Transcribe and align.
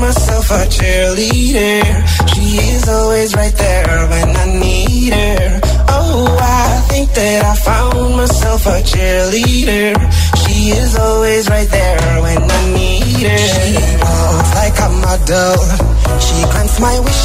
myself 0.00 0.50
a 0.50 0.66
cheerleader. 0.66 1.82
She 2.32 2.58
is 2.74 2.88
always 2.88 3.34
right 3.34 3.54
there 3.54 4.08
when 4.08 4.36
I 4.36 4.46
need 4.58 5.12
her. 5.12 5.60
Oh, 5.88 6.36
I 6.40 6.80
think 6.88 7.10
that 7.14 7.44
I 7.44 7.54
found 7.56 8.16
myself 8.16 8.66
a 8.66 8.80
cheerleader. 8.82 9.94
She 10.42 10.70
is 10.70 10.96
always 10.96 11.48
right 11.48 11.68
there 11.68 12.22
when 12.22 12.42
I 12.42 12.62
need 12.74 13.26
her. 13.26 13.38
She 13.38 13.74
walks 14.02 14.54
like 14.54 14.78
a 14.78 14.88
model. 15.02 15.67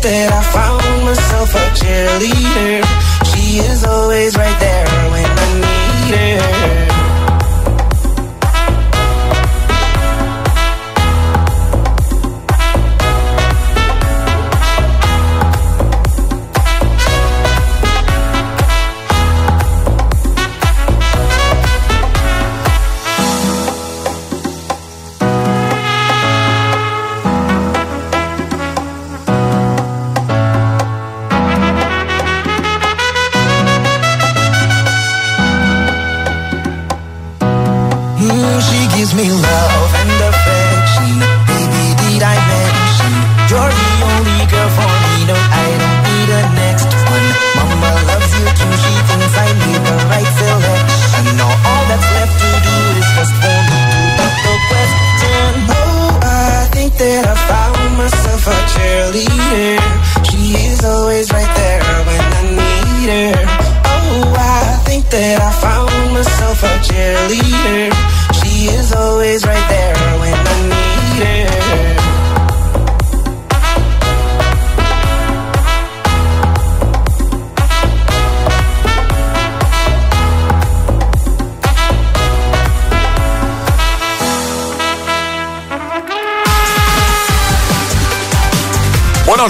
That 0.00 0.30
I 0.32 0.42
found 0.54 1.04
myself 1.04 1.54
a 1.54 1.64
cheerleader. 1.74 2.84
She 3.34 3.58
is 3.58 3.84
always 3.84 4.36
right 4.36 4.58
there 4.60 4.86
when 5.10 5.26
I 5.26 5.48
need 5.58 6.14
her. 6.14 6.97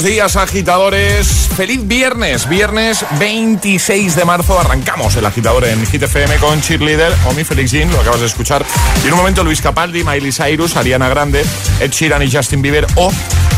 Días, 0.03 0.37
agitadores. 0.37 1.49
Feliz 1.57 1.87
viernes, 1.87 2.49
viernes 2.49 3.05
26 3.19 4.15
de 4.15 4.25
marzo. 4.25 4.59
Arrancamos 4.59 5.17
el 5.17 5.27
agitador 5.27 5.65
en 5.65 5.85
Hit 5.87 6.03
FM 6.03 6.37
con 6.37 6.61
Cheerleader, 6.61 7.13
Omi 7.27 7.43
Felix 7.43 7.73
Jean, 7.73 7.91
lo 7.91 7.99
acabas 8.01 8.21
de 8.21 8.27
escuchar. 8.27 8.65
Y 9.03 9.09
en 9.09 9.15
un 9.15 9.19
momento 9.19 9.43
Luis 9.43 9.61
Capaldi, 9.61 10.05
Miley 10.05 10.33
Cyrus, 10.33 10.77
Ariana 10.77 11.09
Grande, 11.09 11.45
Ed 11.81 11.91
Sheeran 11.91 12.23
y 12.23 12.31
Justin 12.31 12.63
Bieber 12.63 12.87
o 12.95 13.11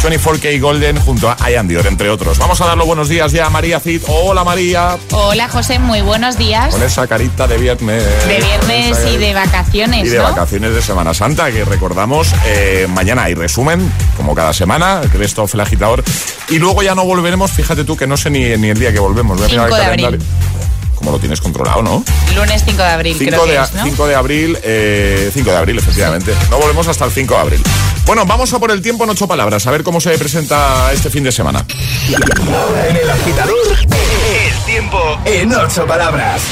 24K 0.03 0.59
Golden 0.61 0.99
junto 0.99 1.28
a 1.31 1.50
Ian 1.50 1.69
Dior, 1.69 1.87
entre 1.87 2.09
otros. 2.09 2.38
Vamos 2.38 2.59
a 2.62 2.66
dar 2.66 2.77
los 2.78 2.87
buenos 2.87 3.09
días 3.11 3.33
ya 3.33 3.47
a 3.47 3.50
María 3.50 3.78
Cid. 3.81 4.03
Hola 4.09 4.44
María. 4.44 4.97
Hola 5.12 5.49
José, 5.49 5.79
muy 5.79 6.00
buenos 6.00 6.38
días. 6.38 6.73
Con 6.73 6.82
esa 6.82 7.06
carita 7.06 7.47
de 7.47 7.58
viernes. 7.58 8.02
De 8.26 8.38
viernes 8.41 8.97
Esa- 8.99 9.11
y 9.11 9.19
de 9.19 9.35
vacaciones, 9.35 10.06
y 10.06 10.08
de 10.08 10.17
¿no? 10.19 10.25
vacaciones 10.25 10.75
de 10.75 10.81
Semana 10.81 11.12
Santa, 11.12 11.52
que 11.52 11.67
recordamos, 11.67 12.29
eh, 12.47 12.87
mañana 12.88 13.25
hay 13.25 13.35
resumen, 13.35 13.93
como 14.17 14.35
cada 14.35 14.55
semana, 14.55 15.02
el 15.02 15.31
of 15.37 15.55
el 15.55 15.61
agitador. 15.61 16.03
Y 16.49 16.58
luego 16.58 16.82
ya 16.82 16.94
no 16.94 17.05
volveremos, 17.05 17.50
fíjate 17.50 17.85
tú 17.85 17.96
que 17.96 18.06
no 18.06 18.17
sé 18.17 18.31
ni, 18.31 18.56
ni 18.56 18.70
el 18.70 18.79
día 18.79 18.93
que 18.93 19.00
volvemos. 19.00 19.37
Voy 19.38 19.46
a 19.46 19.49
mirar 19.50 19.67
el 19.67 19.73
5 19.75 19.76
de 19.76 20.06
abril. 20.06 20.20
Como 21.00 21.12
lo 21.12 21.19
tienes 21.19 21.41
controlado, 21.41 21.82
¿no? 21.82 22.05
Lunes 22.37 22.62
5 22.62 22.76
de 22.76 22.88
abril, 22.88 23.17
5 23.19 23.31
creo 23.31 23.44
que 23.47 23.52
de, 23.52 23.62
es, 23.62 23.73
¿no? 23.73 23.85
5 23.85 24.06
de 24.06 24.14
abril, 24.14 24.58
eh, 24.62 25.31
5 25.32 25.50
de 25.50 25.56
abril, 25.56 25.79
efectivamente. 25.79 26.35
No 26.50 26.58
volvemos 26.58 26.87
hasta 26.88 27.06
el 27.06 27.11
5 27.11 27.35
de 27.35 27.41
abril. 27.41 27.62
Bueno, 28.05 28.26
vamos 28.26 28.52
a 28.52 28.58
por 28.58 28.70
el 28.70 28.82
tiempo 28.82 29.05
en 29.05 29.11
ocho 29.11 29.26
palabras, 29.26 29.67
a 29.67 29.70
ver 29.70 29.82
cómo 29.82 29.99
se 29.99 30.11
presenta 30.19 30.93
este 30.93 31.08
fin 31.08 31.25
de 31.25 31.32
semana. 31.32 31.64
En 32.06 32.97
el 32.97 33.11
agitador, 33.11 33.56
el 33.81 34.64
tiempo 34.67 35.19
en 35.25 35.55
ocho 35.55 35.87
palabras. 35.87 36.43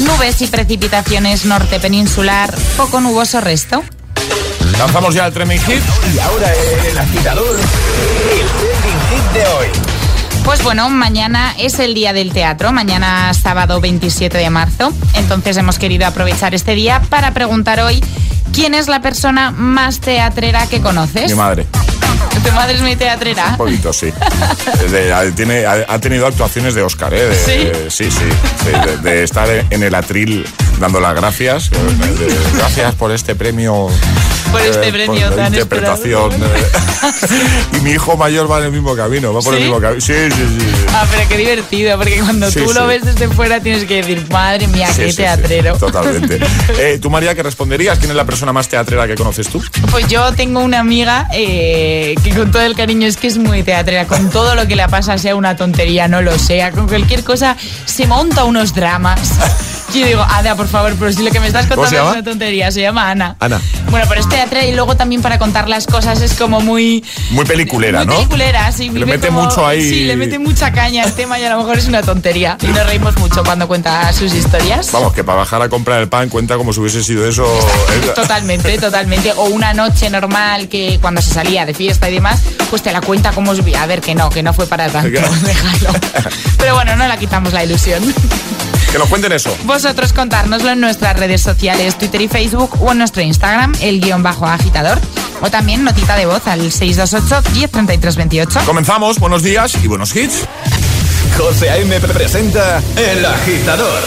Nubes 0.00 0.42
y 0.42 0.46
precipitaciones 0.46 1.46
norte 1.46 1.80
peninsular, 1.80 2.54
poco 2.76 3.00
nuboso 3.00 3.40
resto. 3.40 3.82
Lanzamos 4.78 5.14
ya 5.14 5.26
el 5.26 5.32
trending 5.32 5.60
hit. 5.60 5.82
Y 6.14 6.18
ahora 6.18 6.52
en 6.54 6.86
el 6.86 6.98
agitador, 6.98 7.56
el 7.56 8.46
trending 8.46 9.00
hit 9.10 9.32
de 9.32 9.46
hoy. 9.48 9.99
Pues 10.44 10.62
bueno, 10.64 10.90
mañana 10.90 11.54
es 11.58 11.78
el 11.78 11.94
día 11.94 12.12
del 12.12 12.32
teatro, 12.32 12.72
mañana 12.72 13.32
sábado 13.34 13.80
27 13.80 14.36
de 14.36 14.50
marzo. 14.50 14.92
Entonces 15.14 15.56
hemos 15.56 15.78
querido 15.78 16.06
aprovechar 16.06 16.54
este 16.54 16.74
día 16.74 17.00
para 17.08 17.32
preguntar 17.32 17.80
hoy 17.80 18.02
quién 18.52 18.74
es 18.74 18.88
la 18.88 19.00
persona 19.00 19.50
más 19.50 20.00
teatrera 20.00 20.66
que 20.66 20.80
conoces. 20.80 21.30
Mi 21.30 21.36
madre. 21.36 21.66
¿Tu 22.44 22.52
madre 22.52 22.74
es 22.74 22.80
muy 22.82 22.96
teatrera? 22.96 23.48
Un 23.50 23.56
poquito, 23.56 23.92
sí. 23.92 24.12
De- 24.90 25.32
tiene- 25.32 25.66
ha- 25.66 25.84
ha 25.88 25.98
tenido 25.98 26.26
actuaciones 26.26 26.74
de 26.74 26.82
Oscar, 26.82 27.12
¿eh? 27.14 27.26
De- 27.26 27.90
sí, 27.90 28.04
sí. 28.04 28.10
sí, 28.10 28.70
de, 29.02 29.10
de 29.10 29.22
estar 29.24 29.48
en 29.70 29.82
el 29.82 29.94
atril 29.94 30.46
dando 30.78 31.00
las 31.00 31.14
gracias. 31.14 31.70
gracias 32.56 32.94
por 32.94 33.12
este 33.12 33.34
premio. 33.34 33.88
Por 34.50 34.60
este 34.62 34.88
eh, 34.88 34.92
premio 34.92 35.28
por 35.28 35.36
tan 35.36 35.52
interpretación. 35.54 36.32
eh. 36.32 36.46
y 37.78 37.80
mi 37.82 37.90
hijo 37.92 38.16
mayor 38.16 38.50
va 38.50 38.58
en 38.58 38.64
el 38.64 38.72
mismo 38.72 38.96
camino, 38.96 39.32
va 39.32 39.40
por 39.42 39.54
el 39.54 39.60
mismo 39.60 39.80
camino. 39.80 40.00
Sí, 40.00 40.12
sí, 40.12 40.58
sí. 40.58 40.66
Ah, 40.92 41.06
pero 41.08 41.28
qué 41.28 41.36
divertido, 41.36 41.96
porque 41.96 42.18
cuando 42.18 42.50
Sí, 42.50 42.60
tú 42.64 42.72
lo 42.72 42.86
ves 42.88 43.04
desde 43.04 43.28
fuera 43.28 43.60
tienes 43.60 43.84
que 43.84 43.96
decir, 43.96 44.26
madre 44.30 44.66
mía, 44.66 44.88
qué 44.96 45.12
teatrero. 45.12 45.76
totalmente. 45.76 46.40
Eh, 46.78 46.98
¿Tú, 47.00 47.10
María, 47.10 47.34
qué 47.36 47.42
responderías? 47.44 47.98
¿Quién 47.98 48.10
es 48.10 48.16
la 48.16 48.24
persona 48.24 48.52
más 48.52 48.68
teatrera 48.68 49.06
que 49.06 49.14
conoces 49.14 49.48
tú? 49.48 49.62
Pues 49.90 50.08
yo 50.08 50.32
tengo 50.32 50.60
una 50.60 50.80
amiga 50.80 51.28
eh, 51.32 52.16
que 52.30 52.36
con 52.36 52.50
todo 52.50 52.62
el 52.62 52.74
cariño 52.74 53.06
es 53.06 53.16
que 53.16 53.26
es 53.26 53.38
muy 53.38 53.62
teatrera, 53.62 54.06
con 54.06 54.30
todo 54.30 54.54
lo 54.54 54.66
que 54.66 54.76
le 54.76 54.86
pasa, 54.88 55.18
sea 55.18 55.34
una 55.34 55.56
tontería, 55.56 56.08
no 56.08 56.22
lo 56.22 56.38
sea, 56.38 56.70
con 56.70 56.86
cualquier 56.86 57.24
cosa 57.24 57.56
se 57.84 58.06
monta 58.06 58.44
unos 58.44 58.74
dramas. 58.74 59.38
Yo 59.94 60.06
digo, 60.06 60.22
Ada, 60.22 60.54
por 60.54 60.68
favor, 60.68 60.94
pero 60.98 61.12
si 61.12 61.22
lo 61.22 61.30
que 61.30 61.40
me 61.40 61.48
estás 61.48 61.66
¿Cómo 61.66 61.82
contando 61.82 62.10
es 62.10 62.14
una 62.16 62.22
tontería, 62.24 62.70
se 62.70 62.80
llama 62.80 63.10
Ana. 63.10 63.36
Ana. 63.40 63.60
Bueno, 63.90 64.06
pero 64.08 64.20
es 64.20 64.28
teatrera 64.28 64.64
y 64.66 64.72
luego 64.74 64.96
también 64.96 65.20
para 65.20 65.38
contar 65.38 65.68
las 65.68 65.86
cosas 65.86 66.20
es 66.22 66.34
como 66.34 66.60
muy... 66.60 67.04
Muy 67.30 67.44
peliculera, 67.44 67.98
muy 67.98 68.06
¿no? 68.06 68.14
peliculera, 68.14 68.70
sí. 68.72 68.88
Le 68.88 69.04
mete 69.04 69.26
como- 69.28 69.42
mucho 69.42 69.66
ahí- 69.66 69.82
Sí, 69.88 70.04
le 70.04 70.16
mete 70.16 70.38
mucha 70.38 70.70
caña 70.72 71.02
al 71.02 71.12
tema 71.14 71.38
y 71.40 71.44
a 71.44 71.50
lo 71.50 71.58
mejor 71.58 71.76
es 71.78 71.88
una 71.88 72.02
tontería. 72.02 72.56
Y 72.62 72.66
nos 72.68 72.86
reímos 72.86 73.16
mucho 73.18 73.42
cuando 73.42 73.66
cuenta 73.66 74.12
sus 74.12 74.32
historias. 74.32 74.92
Vamos, 74.92 75.12
que 75.12 75.24
para 75.24 75.38
bajar 75.38 75.60
a 75.62 75.68
comprar 75.68 76.00
el 76.00 76.08
pan 76.08 76.28
cuenta 76.28 76.56
como 76.56 76.72
si 76.72 76.80
hubiese 76.80 77.02
sido 77.02 77.26
eso. 77.26 77.44
eh, 77.44 78.12
Totalmente, 78.14 78.78
totalmente. 78.78 79.32
O 79.36 79.44
una 79.46 79.74
noche 79.74 80.08
normal 80.08 80.68
que 80.68 80.98
cuando 81.02 81.20
se 81.20 81.34
salía 81.34 81.66
de 81.66 81.74
fiesta 81.74 82.08
y 82.08 82.14
demás, 82.14 82.40
pues 82.70 82.82
te 82.82 82.92
la 82.92 83.00
cuenta 83.00 83.32
como. 83.32 83.50
A 83.50 83.86
ver, 83.86 84.00
que 84.00 84.14
no, 84.14 84.30
que 84.30 84.42
no 84.44 84.54
fue 84.54 84.66
para 84.66 84.88
tanto. 84.88 85.10
Déjalo. 85.44 85.92
Pero 86.58 86.74
bueno, 86.76 86.94
no 86.96 87.08
la 87.08 87.16
quitamos 87.16 87.52
la 87.52 87.64
ilusión. 87.64 88.02
Que 88.92 88.98
nos 88.98 89.08
cuenten 89.08 89.32
eso. 89.32 89.56
Vosotros 89.64 90.12
contárnoslo 90.12 90.70
en 90.70 90.80
nuestras 90.80 91.16
redes 91.18 91.40
sociales, 91.40 91.96
Twitter 91.96 92.20
y 92.22 92.28
Facebook 92.28 92.76
o 92.80 92.92
en 92.92 92.98
nuestro 92.98 93.22
Instagram, 93.22 93.72
el 93.80 94.00
guion 94.00 94.22
bajo 94.22 94.46
agitador. 94.46 94.98
O 95.42 95.50
también 95.50 95.84
notita 95.84 96.16
de 96.16 96.26
voz 96.26 96.46
al 96.46 96.72
628 96.72 97.50
1033 97.52 98.16
28. 98.16 98.60
Comenzamos, 98.66 99.18
buenos 99.18 99.42
días 99.42 99.76
y 99.82 99.86
buenos 99.86 100.14
hits. 100.14 100.44
José 101.38 101.70
A.M. 101.70 102.00
presenta 102.00 102.82
El 102.96 103.24
Agitador. 103.24 104.02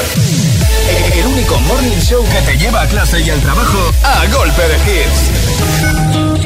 El 1.16 1.26
único 1.26 1.60
morning 1.62 2.00
show 2.02 2.24
que 2.26 2.42
te 2.52 2.58
lleva 2.58 2.82
a 2.82 2.88
clase 2.88 3.22
y 3.22 3.30
al 3.30 3.40
trabajo 3.40 3.92
a 4.04 4.26
golpe 4.28 4.62
de 4.62 4.76
hits. 4.76 6.44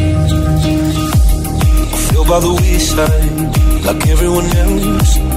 feel 2.18 2.26
by 2.26 2.40
the 2.40 2.54
wayside 2.54 3.86
like 3.86 4.08
everyone 4.08 4.46
else. 4.46 5.37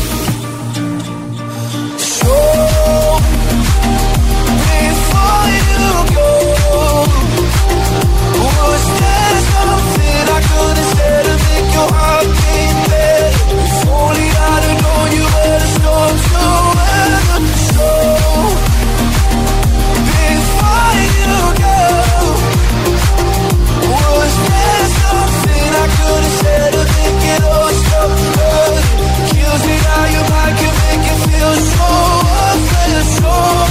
Make 30.91 31.07
you 31.07 31.15
feel 31.25 31.55
so 33.15 33.70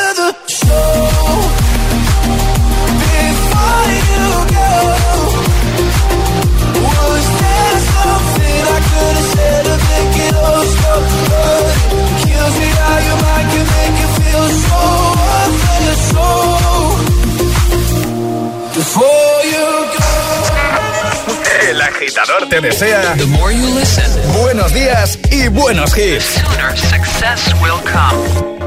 te 22.51 22.59
desea 22.59 23.15
The 23.15 23.27
more 23.27 23.53
you 23.53 23.65
listen, 23.75 24.03
buenos 24.41 24.73
días 24.73 25.17
y 25.31 25.47
buenos 25.47 25.93
hits. 25.97 26.33
The 26.33 26.41
sooner 26.41 26.75
success 26.75 27.53
will 27.61 27.79
come. 27.85 28.59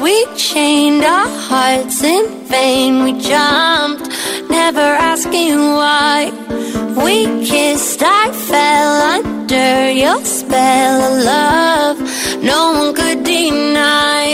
we 0.00 0.24
chained 0.36 1.04
our 1.04 1.28
hearts 1.28 2.02
in 2.02 2.24
vain. 2.46 3.02
We 3.04 3.12
jumped, 3.20 4.08
never 4.48 4.88
asking 5.10 5.58
why. 5.58 6.30
We 7.04 7.26
kissed, 7.44 8.00
I 8.02 8.30
fell 8.48 8.92
under 9.16 9.90
your 9.90 10.24
spell 10.24 10.96
of 11.08 11.24
love. 11.24 11.98
No 12.42 12.72
one 12.78 12.94
could 12.94 13.24
deny. 13.24 14.29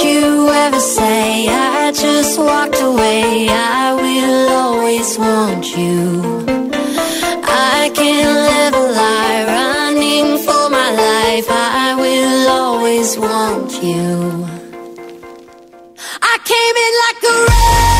You 0.00 0.48
ever 0.48 0.78
say 0.78 1.48
I 1.48 1.90
just 1.90 2.38
walked 2.38 2.80
away. 2.80 3.48
I 3.50 3.94
will 3.94 4.48
always 4.50 5.18
want 5.18 5.76
you. 5.76 6.22
I 7.42 7.90
can't 7.94 8.38
live 8.50 8.74
a 8.74 8.86
lie 9.00 9.44
running 9.56 10.38
for 10.46 10.70
my 10.70 10.90
life. 11.06 11.46
I 11.50 11.96
will 11.98 12.48
always 12.48 13.18
want 13.18 13.82
you. 13.82 14.46
I 16.22 16.34
came 16.50 16.76
in 16.86 16.92
like 17.04 17.22
a 17.32 17.34
wrecking 17.46 17.97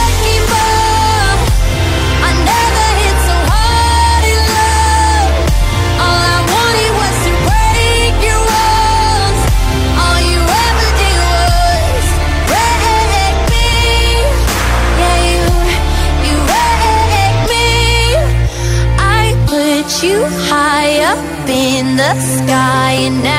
the 22.15 22.21
sky, 22.21 22.93
and 23.07 23.23
now 23.23 23.38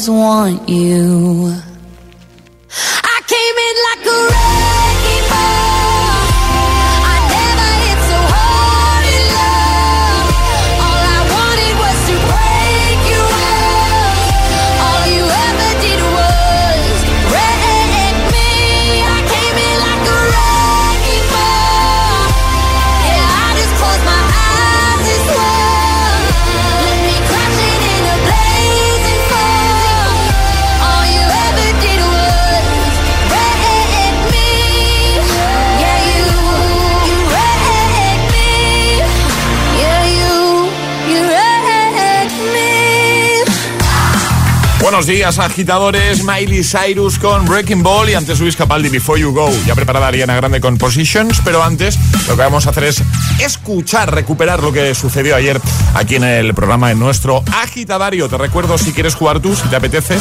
always 0.00 0.08
want 0.08 0.68
you. 0.68 1.59
Buenos 45.00 45.16
días, 45.16 45.38
agitadores. 45.38 46.24
Miley 46.24 46.62
Cyrus 46.62 47.18
con 47.18 47.46
Breaking 47.46 47.82
Ball 47.82 48.10
y 48.10 48.14
antes 48.14 48.38
Luis 48.38 48.54
Capaldi 48.54 48.90
Before 48.90 49.18
You 49.18 49.32
Go. 49.32 49.50
Ya 49.64 49.74
preparada 49.74 50.08
Ariana 50.08 50.36
Grande 50.36 50.60
con 50.60 50.76
Positions, 50.76 51.40
pero 51.42 51.64
antes 51.64 51.98
lo 52.28 52.36
que 52.36 52.42
vamos 52.42 52.66
a 52.66 52.70
hacer 52.70 52.84
es 52.84 53.02
escuchar, 53.42 54.14
recuperar 54.14 54.62
lo 54.62 54.74
que 54.74 54.94
sucedió 54.94 55.36
ayer 55.36 55.58
aquí 55.94 56.16
en 56.16 56.24
el 56.24 56.52
programa 56.52 56.90
en 56.90 56.98
nuestro 56.98 57.42
agitadario. 57.50 58.28
Te 58.28 58.36
recuerdo 58.36 58.76
si 58.76 58.92
quieres 58.92 59.14
jugar 59.14 59.40
tú, 59.40 59.56
si 59.56 59.66
te 59.68 59.76
apetece, 59.76 60.18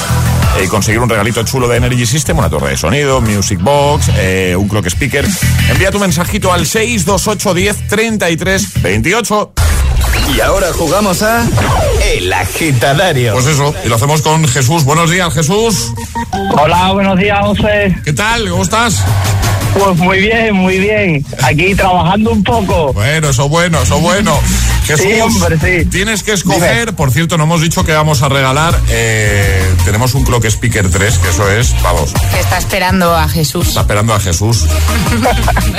y 0.64 0.68
conseguir 0.70 1.02
un 1.02 1.10
regalito 1.10 1.44
chulo 1.44 1.68
de 1.68 1.76
Energy 1.76 2.06
System, 2.06 2.38
una 2.38 2.50
torre 2.50 2.70
de 2.70 2.78
sonido, 2.78 3.20
Music 3.20 3.60
Box, 3.62 4.10
eh, 4.16 4.56
un 4.58 4.70
clock 4.70 4.86
speaker. 4.86 5.28
Envía 5.70 5.92
tu 5.92 6.00
mensajito 6.00 6.54
al 6.54 6.66
628 6.66 7.54
10 7.54 7.88
33 7.90 8.82
28. 8.82 9.54
Y 10.36 10.42
ahora 10.42 10.72
jugamos 10.74 11.22
a 11.22 11.46
El 12.04 12.32
Agitadario. 12.32 13.34
Pues 13.34 13.48
eso, 13.48 13.74
y 13.84 13.90
lo 13.90 13.96
hacemos 13.96 14.22
con 14.22 14.48
Jesús. 14.48 14.84
Buenos 14.84 15.10
días, 15.12 15.34
Jesús. 15.34 15.94
Hola, 16.58 16.92
buenos 16.92 17.18
días, 17.18 17.40
José. 17.42 17.96
¿Qué 18.04 18.14
tal? 18.14 18.50
¿Cómo 18.50 18.64
estás? 18.64 19.04
Pues 19.74 19.98
muy 19.98 20.20
bien, 20.20 20.56
muy 20.56 20.80
bien. 20.80 21.26
Aquí 21.44 21.76
trabajando 21.76 22.32
un 22.32 22.44
poco. 22.44 22.94
Bueno, 22.94 23.30
eso 23.30 23.48
bueno, 23.50 23.82
eso 23.82 24.00
bueno. 24.00 24.40
Sí, 24.98 25.20
hombre, 25.22 25.58
sí. 25.84 25.86
tienes 25.90 26.24
que 26.24 26.34
escoger, 26.34 26.94
por 26.96 27.12
cierto, 27.12 27.38
no 27.38 27.44
hemos 27.46 27.62
dicho 27.62 27.84
que 27.84 27.94
vamos 27.94 28.22
a 28.22 28.30
regalar, 28.30 28.80
eh, 28.90 29.62
tenemos 29.86 30.14
un 30.16 30.24
Clock 30.24 30.46
Speaker 30.46 30.90
3, 30.90 31.18
que 31.20 31.30
eso 31.30 31.50
es, 31.52 31.76
vamos, 31.82 32.14
Que 32.34 32.40
está 32.40 32.58
esperando 32.58 33.16
a 33.16 33.28
Jesús. 33.28 33.68
está 33.70 33.82
esperando 33.82 34.14
a 34.14 34.20
Jesús. 34.20 34.66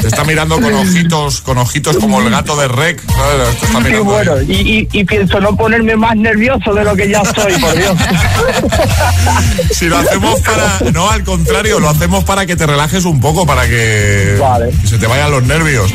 Te 0.01 0.07
está 0.09 0.25
mirando 0.25 0.61
con 0.61 0.73
ojitos, 0.75 1.41
con 1.41 1.59
ojitos 1.59 1.97
como 1.99 2.21
el 2.21 2.31
gato 2.31 2.57
de 2.57 2.69
Rec. 2.69 3.01
está 3.03 3.83
Sí, 3.85 3.97
bueno, 3.97 4.41
y, 4.43 4.53
y- 4.53 4.89
y 4.93 5.05
pienso 5.05 5.41
no 5.41 5.57
ponerme 5.57 5.97
más 5.97 6.17
nervioso 6.17 6.73
de 6.75 6.85
lo 6.85 6.95
que 6.95 7.09
ya 7.11 7.21
estoy, 7.23 7.53
por 7.59 7.77
Dios. 7.77 7.97
Si 9.73 9.87
lo 9.87 9.99
hacemos 9.99 10.41
para, 10.41 10.91
no, 10.93 11.11
al 11.11 11.25
contrario, 11.25 11.81
lo 11.81 11.89
hacemos 11.89 12.25
para 12.25 12.47
que 12.47 12.57
te 12.57 12.67
relajes 12.67 13.05
un 13.05 13.21
poco, 13.21 13.47
para 13.47 13.67
que 13.69 14.37
Vale. 14.41 14.73
se 14.85 14.99
te 14.99 15.07
vayan 15.07 15.31
los 15.31 15.43
nervios. 15.45 15.91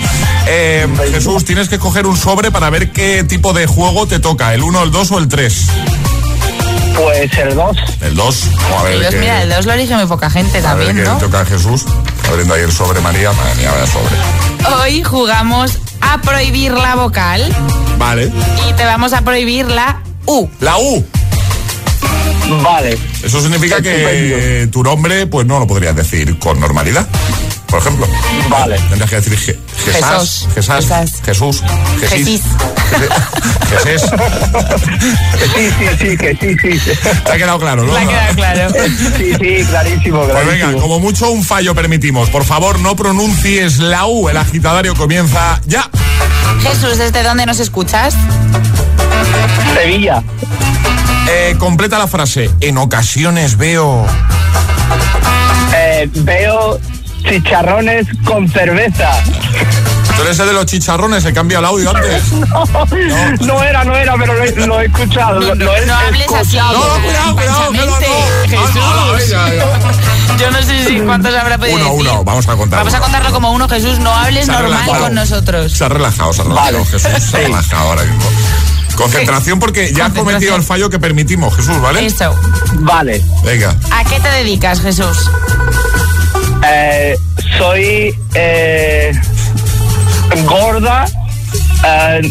Eh, 0.48 0.88
Jesús, 1.12 1.46
tienes 1.46 1.70
que 1.70 1.78
coger 1.80 2.06
un 2.08 2.18
sobre 2.18 2.52
para 2.52 2.70
ver 2.70 2.92
qué 2.92 3.05
tipo 3.28 3.54
de 3.54 3.68
juego 3.68 4.08
te 4.08 4.20
toca, 4.20 4.54
el 4.54 4.64
1, 4.64 4.84
el 4.84 4.92
2 4.92 5.12
o 5.12 5.18
el 5.20 5.28
3. 5.28 5.66
Pues 6.96 7.38
el 7.38 7.56
2. 7.56 7.78
El 8.02 8.16
2. 8.16 8.44
A 8.80 8.84
ver 8.84 8.94
El 8.94 9.02
dos, 9.04 9.10
qué- 9.14 9.20
mira, 9.20 9.42
el 9.44 9.50
2 9.50 9.66
lo 9.66 9.74
elige 9.74 9.96
muy 9.96 10.06
poca 10.06 10.30
gente 10.30 10.60
A 10.60 10.74
ver 10.76 10.88
también, 10.88 10.96
qué 10.96 11.04
¿no? 11.04 11.18
toca 11.18 11.42
a 11.42 11.46
Jesús. 11.46 11.84
Abriendo 12.30 12.54
ahí 12.54 12.62
el 12.62 12.72
sobre 12.72 13.02
María. 13.02 13.32
Madre 13.34 13.56
mía, 13.56 13.72
vaya 13.72 13.88
sobre. 13.88 14.76
Hoy 14.82 15.04
jugamos 15.04 15.78
a 16.02 16.20
prohibir 16.22 16.72
la 16.72 16.96
vocal 16.96 17.54
Vale. 17.98 18.32
y 18.70 18.74
te 18.74 18.86
vamos 18.86 19.14
a 19.14 19.22
prohibir 19.22 19.68
la 19.68 20.02
U. 20.26 20.48
La 20.62 20.78
U. 20.78 21.06
Vale. 22.64 22.98
Eso 23.24 23.42
significa 23.42 23.82
que 23.82 24.70
tu 24.72 24.84
nombre, 24.84 25.28
pues 25.28 25.46
no 25.46 25.60
lo 25.60 25.68
podrías 25.68 25.96
decir 25.96 26.38
con 26.40 26.60
normalidad. 26.60 27.08
Por 27.68 27.80
ejemplo. 27.80 28.08
Vale. 28.50 28.78
Tendrías 28.90 29.10
que 29.10 29.16
decir 29.22 29.38
Je- 29.38 29.92
Jesás, 29.92 30.48
Jesús. 30.54 30.76
Jesás, 30.76 31.22
Jesús. 31.24 31.64
Jesís. 32.00 32.42
Jesés. 33.70 34.02
Sí, 35.56 35.70
sí, 35.78 35.88
sí, 36.00 36.18
que 36.18 36.38
sí, 36.40 36.80
sí. 36.80 36.92
Te 37.26 37.32
ha 37.32 37.38
quedado 37.38 37.60
claro, 37.60 37.84
¿no? 37.84 37.94
Me 37.94 38.00
ha 38.00 38.08
quedado 38.08 38.36
claro. 38.36 38.70
Sí, 39.18 39.34
sí, 39.34 39.66
clarísimo, 39.70 40.20
Pues 40.20 40.32
clarísimo. 40.32 40.68
venga, 40.68 40.82
como 40.82 41.00
mucho 41.00 41.30
un 41.32 41.44
fallo 41.44 41.74
permitimos. 41.76 42.30
Por 42.30 42.44
favor, 42.46 42.80
no 42.80 42.96
pronuncies 42.96 43.80
la 43.80 44.06
U. 44.06 44.30
El 44.30 44.38
agitadario 44.38 44.96
comienza 44.96 45.60
ya. 45.66 45.90
Jesús, 46.62 46.98
¿desde 46.98 47.24
dónde 47.24 47.46
nos 47.46 47.60
escuchas? 47.60 48.16
Sevilla. 49.74 50.24
Eh, 51.28 51.56
completa 51.58 51.98
la 51.98 52.08
frase. 52.08 52.50
En 52.62 52.78
ocasiones 52.78 53.58
veo. 53.58 54.06
Eh, 55.76 56.10
veo 56.14 56.80
chicharrones 57.30 58.08
con 58.24 58.48
cerveza. 58.50 59.10
Tú 60.16 60.22
eres 60.22 60.40
el 60.40 60.48
de 60.48 60.54
los 60.54 60.66
chicharrones, 60.66 61.24
se 61.24 61.34
cambia 61.34 61.60
el 61.60 61.66
audio 61.66 61.90
antes. 61.90 62.24
No, 62.36 63.56
no 63.56 63.64
era, 63.64 63.84
no 63.84 63.96
era, 63.96 64.16
pero 64.18 64.34
lo 64.34 64.44
he, 64.44 64.52
lo 64.68 64.82
he 64.82 64.86
escuchado. 64.86 65.40
No, 65.40 65.48
lo, 65.48 65.56
no, 65.56 65.66
lo 65.66 65.76
he 65.76 65.86
no 65.86 65.94
hables 65.96 66.34
así. 66.34 66.56
No, 66.58 66.72
cuidado, 67.02 67.36
cuidado, 67.36 67.72
que 67.72 67.78
no, 67.78 67.86
no. 67.86 67.96
Jesús. 68.48 68.82
Ah, 68.82 69.12
venga, 69.18 69.46
venga. 69.46 70.38
Yo 70.38 70.52
no 70.52 70.64
sé 70.64 70.86
si 70.86 71.00
cuántos 71.02 71.36
habrá 71.36 71.58
podido 71.58 71.76
Uno, 71.78 71.86
decir. 71.86 72.00
uno, 72.02 72.24
vamos 72.24 72.48
a 72.48 72.56
contar 72.56 72.80
Vamos 72.80 72.94
a 72.94 73.00
contarlo 73.00 73.32
como 73.32 73.52
uno, 73.52 73.68
Jesús. 73.68 74.00
No 74.00 74.14
hables 74.16 74.48
normal 74.48 74.64
relajado. 74.72 75.04
con 75.04 75.16
nosotros. 75.16 75.72
Se 75.74 75.84
ha 75.86 75.90
relajado, 75.90 76.34
se 76.34 76.42
ha 76.42 76.46
relajado, 76.46 76.72
Vale. 76.78 76.86
Jesús. 76.86 77.02
Se 77.02 77.38
ha 77.38 77.40
relajado 77.42 77.90
ahora 77.90 78.04
mismo. 78.04 78.24
Concentración 78.96 79.60
porque 79.60 79.92
ya 79.94 80.06
has 80.06 80.14
cometido 80.14 80.56
el 80.56 80.64
fallo 80.64 80.90
que 80.90 81.00
permitimos, 81.00 81.54
Jesús, 81.56 81.80
¿vale? 81.82 82.06
Eso. 82.06 82.34
Vale. 82.80 83.22
Venga. 83.44 83.76
¿A 83.92 84.04
qué 84.06 84.20
te 84.22 84.30
dedicas, 84.30 84.80
Jesús? 84.82 85.30
Eh, 86.68 87.16
soy 87.58 88.16
eh, 88.34 89.12
gorda 90.46 91.06
eh, 91.84 92.22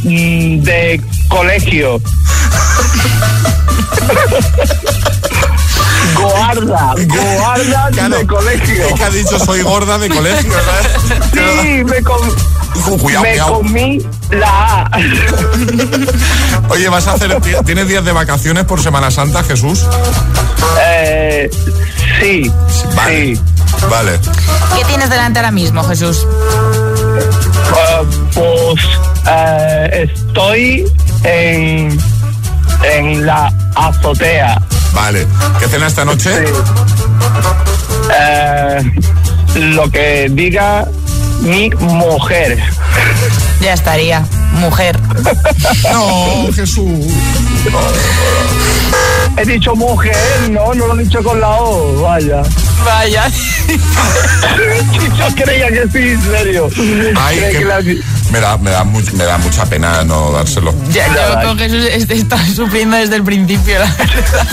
de 0.60 1.00
colegio. 1.28 2.00
Guarda, 6.20 6.94
guarda 7.38 7.88
Claro. 7.92 8.18
de 8.18 8.26
colegio. 8.26 8.87
Es 8.87 8.92
que 8.94 9.04
ha 9.04 9.11
dicho 9.11 9.38
soy 9.38 9.62
gorda 9.62 9.99
de 9.99 10.08
colegio, 10.08 10.52
¿sabes? 10.52 11.23
Sí, 11.32 11.84
me, 11.84 12.02
com- 12.02 12.99
Cuidado, 13.00 13.23
me 13.23 13.30
cuidado. 13.30 13.52
comí 13.54 13.99
la 14.30 14.82
A. 14.82 14.90
Oye, 16.68 16.88
vas 16.88 17.06
a 17.06 17.12
hacer. 17.12 17.40
ti- 17.40 17.52
¿Tienes 17.64 17.88
días 17.88 18.04
de 18.04 18.12
vacaciones 18.12 18.64
por 18.64 18.82
Semana 18.82 19.11
Santa, 19.11 19.42
Jesús? 19.44 19.87
Eh, 20.87 21.50
sí, 22.20 22.50
Vale. 22.96 23.37
sí. 23.37 23.40
Vale. 23.90 24.18
¿Qué 24.76 24.84
tienes 24.87 25.08
delante 25.11 25.38
ahora 25.38 25.50
mismo, 25.52 25.82
Jesús? 25.84 26.26
Eh, 27.76 28.06
pues 28.34 28.84
eh, 29.28 30.08
estoy 30.11 30.84
en, 31.23 31.99
en 32.82 33.26
la 33.26 33.52
azotea. 33.76 34.61
Vale. 34.94 35.26
¿Qué 35.58 35.68
cena 35.68 35.86
esta 35.86 36.04
noche? 36.04 36.30
Sí. 36.46 36.52
Eh, 38.16 38.92
lo 39.56 39.90
que 39.90 40.28
diga 40.30 40.86
mi 41.40 41.70
mujer. 41.70 42.58
Ya 43.60 43.72
estaría. 43.74 44.24
Mujer. 44.52 44.98
No, 45.92 46.52
Jesús. 46.52 47.06
He 49.37 49.44
dicho 49.44 49.75
mujer, 49.75 50.14
no, 50.50 50.73
no 50.75 50.87
lo 50.87 51.00
he 51.00 51.04
dicho 51.04 51.23
con 51.23 51.40
la 51.40 51.49
O, 51.50 52.02
vaya. 52.02 52.42
Vaya. 52.85 53.25
Yo 55.18 55.35
creía 55.44 55.68
que 55.68 55.83
sí, 55.90 56.11
en 56.11 56.23
serio. 56.23 56.68
Ay, 57.16 57.38
Creí 57.38 57.52
que 57.52 57.59
que 57.61 57.64
la- 57.64 57.80
me 58.31 58.40
da, 58.40 58.57
me, 58.59 58.70
da 58.70 58.85
much- 58.85 59.12
me 59.12 59.24
da 59.24 59.38
mucha 59.38 59.64
pena 59.66 60.05
no 60.05 60.31
dárselo. 60.33 60.74
Ya, 60.90 61.07
yo 61.09 61.46
con 61.48 61.59
Jesús 61.59 61.87
este 61.90 62.14
está 62.14 62.37
sufriendo 62.55 62.96
desde 62.96 63.16
el 63.16 63.22
principio, 63.24 63.79
la 63.79 63.87
verdad. 63.87 64.48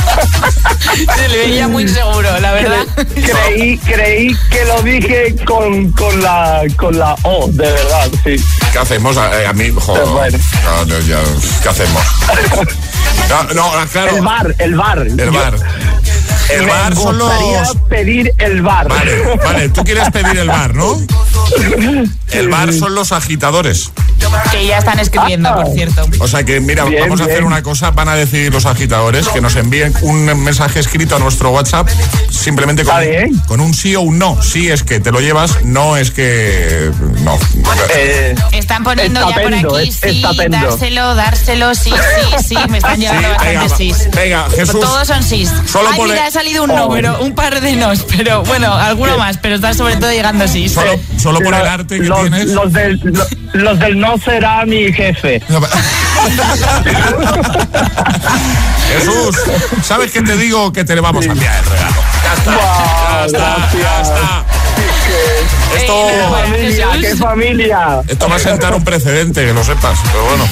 Se 1.18 1.28
le 1.30 1.38
veía 1.38 1.68
muy 1.68 1.88
seguro, 1.88 2.40
la 2.40 2.52
verdad. 2.54 2.86
Creí, 3.14 3.78
creí 3.80 4.36
que 4.50 4.66
lo 4.66 4.82
dije 4.84 5.36
con, 5.46 5.92
con, 5.94 6.22
la, 6.22 6.62
con 6.78 6.98
la 6.98 7.16
O, 7.24 7.48
de 7.48 7.72
verdad, 7.72 8.10
sí. 8.24 8.36
¿Qué 8.72 8.80
hacemos? 8.80 9.18
A, 9.18 9.42
eh, 9.42 9.48
a 9.48 9.54
mí, 9.54 9.70
joder. 9.76 10.02
Pero 10.04 10.14
bueno. 10.14 10.38
No, 10.64 10.86
no, 10.86 11.00
ya, 11.00 11.18
¿Qué 11.64 11.70
hacemos? 11.70 12.04
No, 13.32 13.44
no, 13.54 13.88
claro. 13.90 14.18
El 14.18 14.22
bar, 14.22 14.56
el 14.60 14.76
bar. 14.76 15.08
El 15.08 15.32
bar. 15.32 15.56
El 16.50 16.66
Me 16.66 16.72
bar 16.72 16.94
los. 16.96 17.76
pedir 17.90 18.34
el 18.38 18.62
bar. 18.62 18.88
Vale, 18.90 19.36
vale, 19.44 19.70
tú 19.70 19.84
quieres 19.84 20.10
pedir 20.12 20.38
el 20.40 20.48
bar, 20.48 20.74
¿no? 20.76 20.98
El 22.32 22.50
bar 22.50 22.74
son 22.74 22.96
los 22.96 23.12
agitadores. 23.12 23.92
Que 24.52 24.66
ya 24.66 24.78
están 24.78 25.00
escribiendo, 25.00 25.54
por 25.56 25.68
cierto. 25.74 26.06
O 26.20 26.28
sea 26.28 26.44
que, 26.44 26.60
mira, 26.62 26.86
Bien, 26.86 27.04
vamos 27.04 27.22
a 27.22 27.26
hacer 27.26 27.44
una 27.44 27.64
cosa. 27.64 27.92
Van 27.92 28.08
a 28.10 28.16
decidir 28.16 28.54
los 28.54 28.66
agitadores 28.66 29.28
que 29.30 29.42
nos 29.42 29.56
envíen 29.56 29.94
un 30.02 30.26
mensaje 30.44 30.80
escrito 30.80 31.16
a 31.16 31.20
nuestro 31.20 31.50
WhatsApp 31.52 31.90
simplemente 32.30 32.84
con, 32.86 32.94
con 33.48 33.60
un 33.60 33.74
sí 33.74 33.96
o 33.96 34.02
un 34.02 34.20
no. 34.20 34.42
Sí 34.42 34.70
es 34.70 34.84
que 34.84 35.00
te 35.00 35.12
lo 35.12 35.20
llevas, 35.20 35.64
no 35.64 35.98
es 35.98 36.12
que. 36.12 36.92
No. 37.22 37.38
Eh, 37.96 38.36
Están 38.52 38.84
poniendo 38.84 39.28
ya 39.30 39.42
por 39.42 39.54
aquí, 39.54 39.90
es- 39.90 39.96
sí, 39.96 40.24
dárselo, 40.50 41.16
dárselo, 41.16 41.76
sí, 41.76 41.92
sí, 41.92 42.48
sí. 42.50 42.58
Me 42.70 42.78
están 42.78 43.00
llegando 43.00 43.30
Sí, 43.78 43.94
venga, 44.16 44.48
Jesús. 44.50 44.80
Todos 44.80 45.08
son 45.08 45.24
sís. 45.24 45.50
Solo 45.66 45.90
Ay, 45.92 45.98
pone- 45.98 46.14
mira, 46.14 46.31
ha 46.32 46.42
salido 46.42 46.64
un 46.64 46.70
no, 46.70 46.86
Oh. 46.86 46.90
pero 46.94 47.20
un 47.22 47.34
par 47.36 47.60
de 47.60 47.76
nos, 47.76 48.04
pero 48.04 48.44
bueno, 48.44 48.74
alguno 48.74 49.18
más, 49.18 49.38
pero 49.38 49.56
están 49.56 49.76
sobre 49.76 49.98
todo 49.98 50.12
llegando 50.12 50.48
sís. 50.48 50.72
Solo, 50.74 50.94
solo 51.22 51.40
por 51.42 51.54
el 51.54 51.68
arte 51.68 52.00
que 52.00 52.06
los, 52.08 52.22
tienes. 52.22 52.46
Los 52.48 52.72
del, 52.74 53.00
lo- 53.04 53.26
los 53.54 53.80
del 53.80 54.00
no 54.00 54.18
será 54.18 54.66
mi 54.66 54.92
jefe. 54.94 55.42
Jesús, 58.88 59.36
¿sabes 59.84 60.12
qué 60.12 60.22
te 60.22 60.38
digo? 60.38 60.72
Que 60.74 60.84
te 60.84 60.96
le 60.96 61.02
vamos 61.02 61.26
a 61.28 61.32
enviar 61.32 61.56
el 61.58 61.66
regalo. 61.70 61.96
Ya 62.24 62.34
está, 62.34 62.52
ya 62.52 63.26
está, 63.26 63.72
ya 63.78 64.02
está. 64.02 64.46
Esto, 65.76 66.10
Eh, 66.10 66.26
bueno, 66.30 66.48
Familia, 66.48 66.88
qué 67.00 67.16
familia. 67.16 68.02
esto 68.08 68.28
va 68.30 68.36
a 68.36 68.40
sentar 68.40 68.74
un 68.74 68.84
precedente, 68.84 69.46
que 69.46 69.54
lo 69.54 69.64
sepas. 69.64 70.00
Pero 70.12 70.24
bueno, 70.26 70.48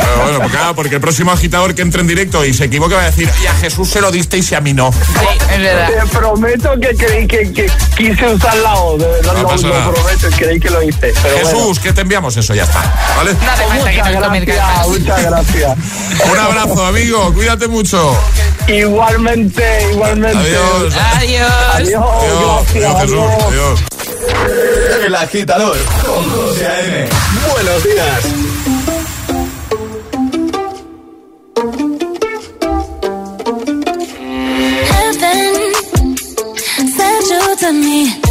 pero 0.00 0.22
bueno 0.24 0.38
porque, 0.40 0.56
ah, 0.60 0.72
porque 0.74 0.94
el 0.96 1.00
próximo 1.00 1.30
agitador 1.32 1.74
que 1.74 1.82
entre 1.82 2.00
en 2.00 2.06
directo 2.08 2.44
y 2.44 2.54
se 2.54 2.64
equivoque 2.64 2.94
va 2.94 3.02
a 3.02 3.06
decir, 3.06 3.28
y 3.42 3.46
a 3.46 3.54
Jesús 3.54 3.88
se 3.90 4.00
lo 4.00 4.10
disteis 4.10 4.50
y 4.52 4.54
a 4.54 4.60
mí 4.60 4.72
no. 4.72 4.90
Sí, 4.92 5.26
es 5.52 5.58
verdad. 5.58 5.88
Te 5.88 6.06
prometo 6.16 6.72
que 6.80 6.96
creí 6.96 7.26
que, 7.26 7.52
que 7.52 7.70
quise 7.96 8.26
usar 8.34 8.56
la 8.56 8.74
O, 8.76 8.96
de 8.98 9.06
verdad 9.06 9.32
No 9.34 9.42
lo, 9.42 9.48
pasa 9.48 9.66
lo 9.68 9.74
nada. 9.78 9.92
prometo, 9.92 10.28
creí 10.36 10.60
que 10.60 10.70
lo 10.70 10.82
hice. 10.82 11.12
Pero 11.22 11.38
Jesús, 11.38 11.78
¿qué 11.78 11.92
te 11.92 12.00
enviamos? 12.00 12.36
Eso 12.36 12.54
ya 12.54 12.64
está. 12.64 12.80
¿Vale? 13.16 13.32
No 13.34 13.38
bueno, 13.66 13.84
que 13.84 13.90
muchas 13.92 14.12
gracias, 14.12 14.56
cartas. 14.56 14.88
muchas 14.88 15.22
gracias. 15.22 15.78
Un 16.30 16.38
abrazo, 16.38 16.86
amigo. 16.86 17.32
Cuídate 17.34 17.68
mucho. 17.68 18.16
Igualmente, 18.68 19.88
igualmente. 19.92 20.38
Adiós. 20.38 20.94
Adiós. 21.16 21.50
Adiós, 21.74 22.02
Adiós, 22.22 22.66
gracias, 22.74 22.94
adiós, 22.94 23.00
Jesús. 23.00 23.44
adiós. 23.48 23.80
El 25.04 25.14
agitador 25.14 25.76
con 26.04 26.30
José 26.30 26.66
A.M. 26.66 27.08
Buenos 27.52 27.84
días. 27.84 28.52
Me. 37.72 38.21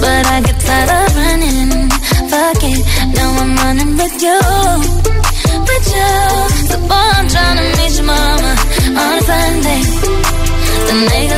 But 0.00 0.26
I 0.26 0.40
get 0.44 0.58
tired 0.58 0.90
of 0.90 1.14
running. 1.16 1.90
Fuck 2.28 2.64
it, 2.64 2.80
now 3.14 3.30
I'm 3.38 3.54
running 3.54 3.96
with 3.96 4.20
you. 4.20 4.40
With 5.68 5.86
you. 5.94 6.10
So 6.68 6.76
boy, 6.88 7.06
I'm 7.18 7.28
trying 7.28 7.58
meet 7.78 7.94
your 7.94 8.06
mama 8.06 8.52
on 8.98 9.12
a 9.14 9.20
Sunday. 9.22 9.82
Then 10.86 11.00
make 11.06 11.30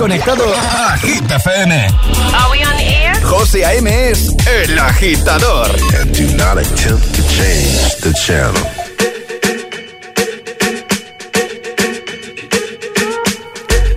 conectado 0.00 0.44
a 0.50 0.96
Hit 0.96 1.24
FM. 1.24 1.72
Are 2.32 2.50
we 2.50 2.64
on 2.64 2.74
the 2.78 2.88
air? 2.88 3.14
José 3.22 3.64
A.M. 3.66 3.86
es 3.86 4.34
el 4.46 4.78
agitador. 4.78 5.68
And 6.00 6.10
do 6.16 6.26
not 6.38 6.56
attempt 6.56 7.04
to 7.16 7.22
change 7.28 7.96
the 8.00 8.12
channel. 8.14 8.64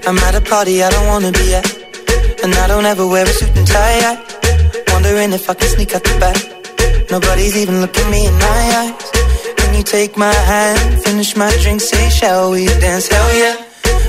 I'm 0.06 0.18
at 0.18 0.36
a 0.36 0.42
party 0.42 0.84
I 0.84 0.90
don't 0.90 1.08
wanna 1.08 1.32
be 1.32 1.56
at. 1.56 1.66
And 2.44 2.54
I 2.54 2.68
don't 2.68 2.86
ever 2.86 3.08
wear 3.08 3.24
a 3.24 3.34
suit 3.40 3.56
and 3.56 3.66
tie. 3.66 4.04
I 4.12 4.22
wondering 4.92 5.32
if 5.32 5.50
I 5.50 5.54
can 5.54 5.70
sneak 5.70 5.96
out 5.96 6.04
the 6.04 6.20
back. 6.20 6.40
Nobody's 7.10 7.56
even 7.56 7.80
looking 7.80 8.10
me 8.12 8.28
in 8.28 8.34
my 8.34 8.62
eyes. 8.80 9.12
Can 9.56 9.74
you 9.74 9.84
take 9.84 10.18
my 10.18 10.34
hand, 10.34 11.02
finish 11.02 11.38
my 11.38 11.50
drink, 11.62 11.80
say, 11.80 12.10
shall 12.10 12.52
we 12.52 12.66
dance? 12.66 13.08
Hell 13.08 13.38
yeah. 13.38 13.56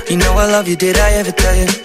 You 0.09 0.17
know 0.17 0.33
I 0.33 0.45
love 0.51 0.67
you, 0.67 0.75
did 0.75 0.97
I 0.97 1.11
ever 1.13 1.31
tell 1.31 1.55
you? 1.55 1.84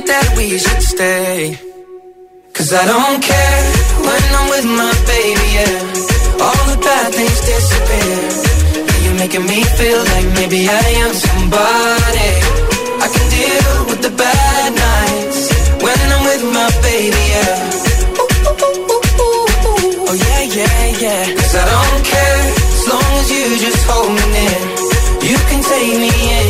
Think 0.00 0.06
that 0.06 0.36
we 0.36 0.58
should 0.58 0.82
stay. 0.82 1.58
Cause 2.54 2.72
I 2.72 2.84
don't 2.86 3.20
care 3.20 3.62
when 4.06 4.22
I'm 4.38 4.46
with 4.54 4.66
my 4.80 4.94
baby, 5.12 5.46
yeah. 5.58 6.44
All 6.44 6.62
the 6.72 6.78
bad 6.80 7.08
things 7.16 7.40
disappear. 7.50 8.20
You're 9.04 9.18
making 9.22 9.44
me 9.44 9.60
feel 9.78 10.00
like 10.12 10.26
maybe 10.38 10.60
I 10.68 10.86
am 11.04 11.12
somebody. 11.12 12.32
I 13.04 13.06
can 13.12 13.26
deal 13.36 13.72
with 13.90 14.00
the 14.06 14.12
bad 14.16 14.70
nights 14.88 15.40
when 15.84 16.00
I'm 16.14 16.22
with 16.30 16.44
my 16.56 16.68
baby, 16.86 17.22
yeah. 17.34 17.56
Oh 20.08 20.16
yeah, 20.26 20.42
yeah, 20.58 20.80
yeah. 21.04 21.24
Cause 21.38 21.54
I 21.60 21.64
don't 21.72 22.02
care 22.12 22.42
as 22.76 22.84
long 22.88 23.10
as 23.20 23.26
you 23.34 23.44
just 23.66 23.82
hold 23.88 24.10
me 24.16 24.24
near. 24.36 24.60
You 25.28 25.36
can 25.48 25.60
take 25.60 25.94
me 26.04 26.12
anywhere. 26.40 26.49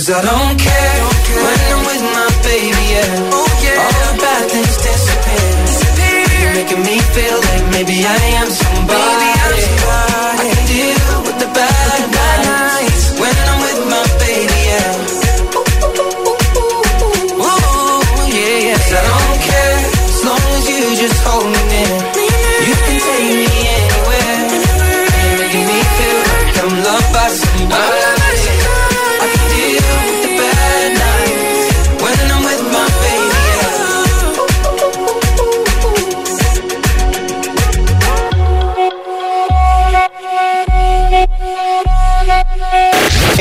Cause 0.00 0.16
I 0.16 0.22
don't 0.22 0.56
care 0.58 1.04
when 1.44 1.60
I'm 1.68 1.84
with 1.84 2.00
my 2.00 2.28
baby. 2.40 2.72
Yeah, 2.88 3.36
oh 3.36 3.44
yeah. 3.60 3.84
All 3.84 4.00
the 4.08 4.22
bad 4.22 4.48
things 4.48 4.76
disappear. 4.80 6.40
You're 6.40 6.54
making 6.54 6.80
me 6.88 6.96
feel 7.12 7.36
like 7.36 7.64
maybe 7.70 8.06
I 8.06 8.16
am 8.40 8.48
somebody. 8.48 8.69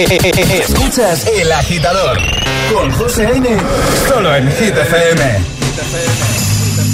Escuchas 0.06 1.28
El 1.28 1.52
Agitador 1.52 2.18
con 2.74 2.90
José 2.92 3.36
N. 3.36 3.50
Solo 4.08 4.34
en 4.34 4.50
Hit 4.50 4.78
FM. 4.78 5.22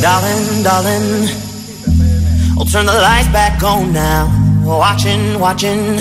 Darling, 0.01 0.63
darling. 0.63 1.29
I'll 2.57 2.65
turn 2.65 2.87
the 2.87 2.93
lights 2.93 3.27
back 3.27 3.61
on 3.61 3.93
now. 3.93 4.27
Watching, 4.65 5.39
watching. 5.39 5.99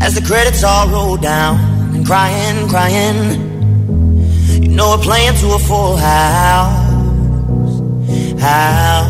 As 0.00 0.14
the 0.14 0.22
credits 0.22 0.62
all 0.62 0.88
roll 0.88 1.16
down. 1.16 1.58
And 1.94 2.06
crying, 2.06 2.68
crying. 2.68 3.18
You 4.62 4.68
know 4.68 4.90
we're 4.90 5.02
playing 5.02 5.34
to 5.34 5.54
a 5.54 5.58
full 5.58 5.96
house. 5.96 6.90
House. 8.40 9.09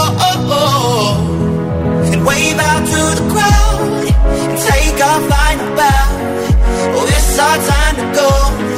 wave 2.25 2.59
out 2.59 2.85
to 2.85 3.01
the 3.19 3.25
crowd 3.33 3.81
and 4.41 4.53
take 4.69 4.97
our 5.07 5.21
final 5.29 5.75
bow. 5.75 6.07
Oh, 6.95 7.05
it's 7.07 7.39
our 7.39 7.57
time 7.71 7.95
to 8.01 8.05
go. 8.15 8.70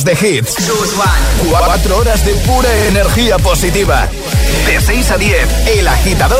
horas 0.00 0.04
de 0.04 0.38
hits. 0.38 0.54
Cuatro 1.48 1.98
horas 1.98 2.24
de 2.24 2.34
pura 2.34 2.68
energía 2.86 3.38
positiva. 3.38 4.08
De 4.66 4.80
6 4.80 5.10
a 5.10 5.18
10, 5.18 5.48
El 5.68 5.88
Agitador 5.88 6.39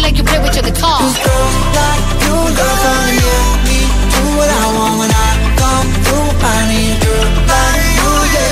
kitty 0.00 0.12
like 0.12 0.16
you 0.18 0.24
play 0.24 0.38
with 0.40 0.54
your 0.54 0.64
guitar. 0.64 0.98
Cause 0.98 1.16
girls 1.18 1.56
like 1.76 2.04
you, 2.24 2.34
girl, 2.56 2.76
come 2.82 3.06
near 3.06 3.44
me. 3.66 3.78
Do 4.10 4.20
what 4.36 4.50
I 4.50 4.52
want 4.76 4.94
when 4.98 5.10
I 5.10 5.30
come 5.56 5.88
through. 6.04 6.30
I 6.42 6.56
need 6.68 6.96
a 6.96 7.00
girl 7.04 7.28
like 7.48 7.84
you, 8.00 8.12
yeah. 8.34 8.48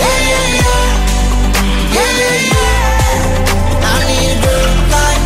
Yeah, 0.00 0.18
yeah, 0.30 0.46
yeah. 0.56 0.84
Yeah, 1.94 2.10
yeah, 2.20 2.52
yeah. 2.52 2.80
I 3.84 3.96
need 4.08 4.32
a 4.32 4.44
girl 4.44 4.72
like 4.92 5.22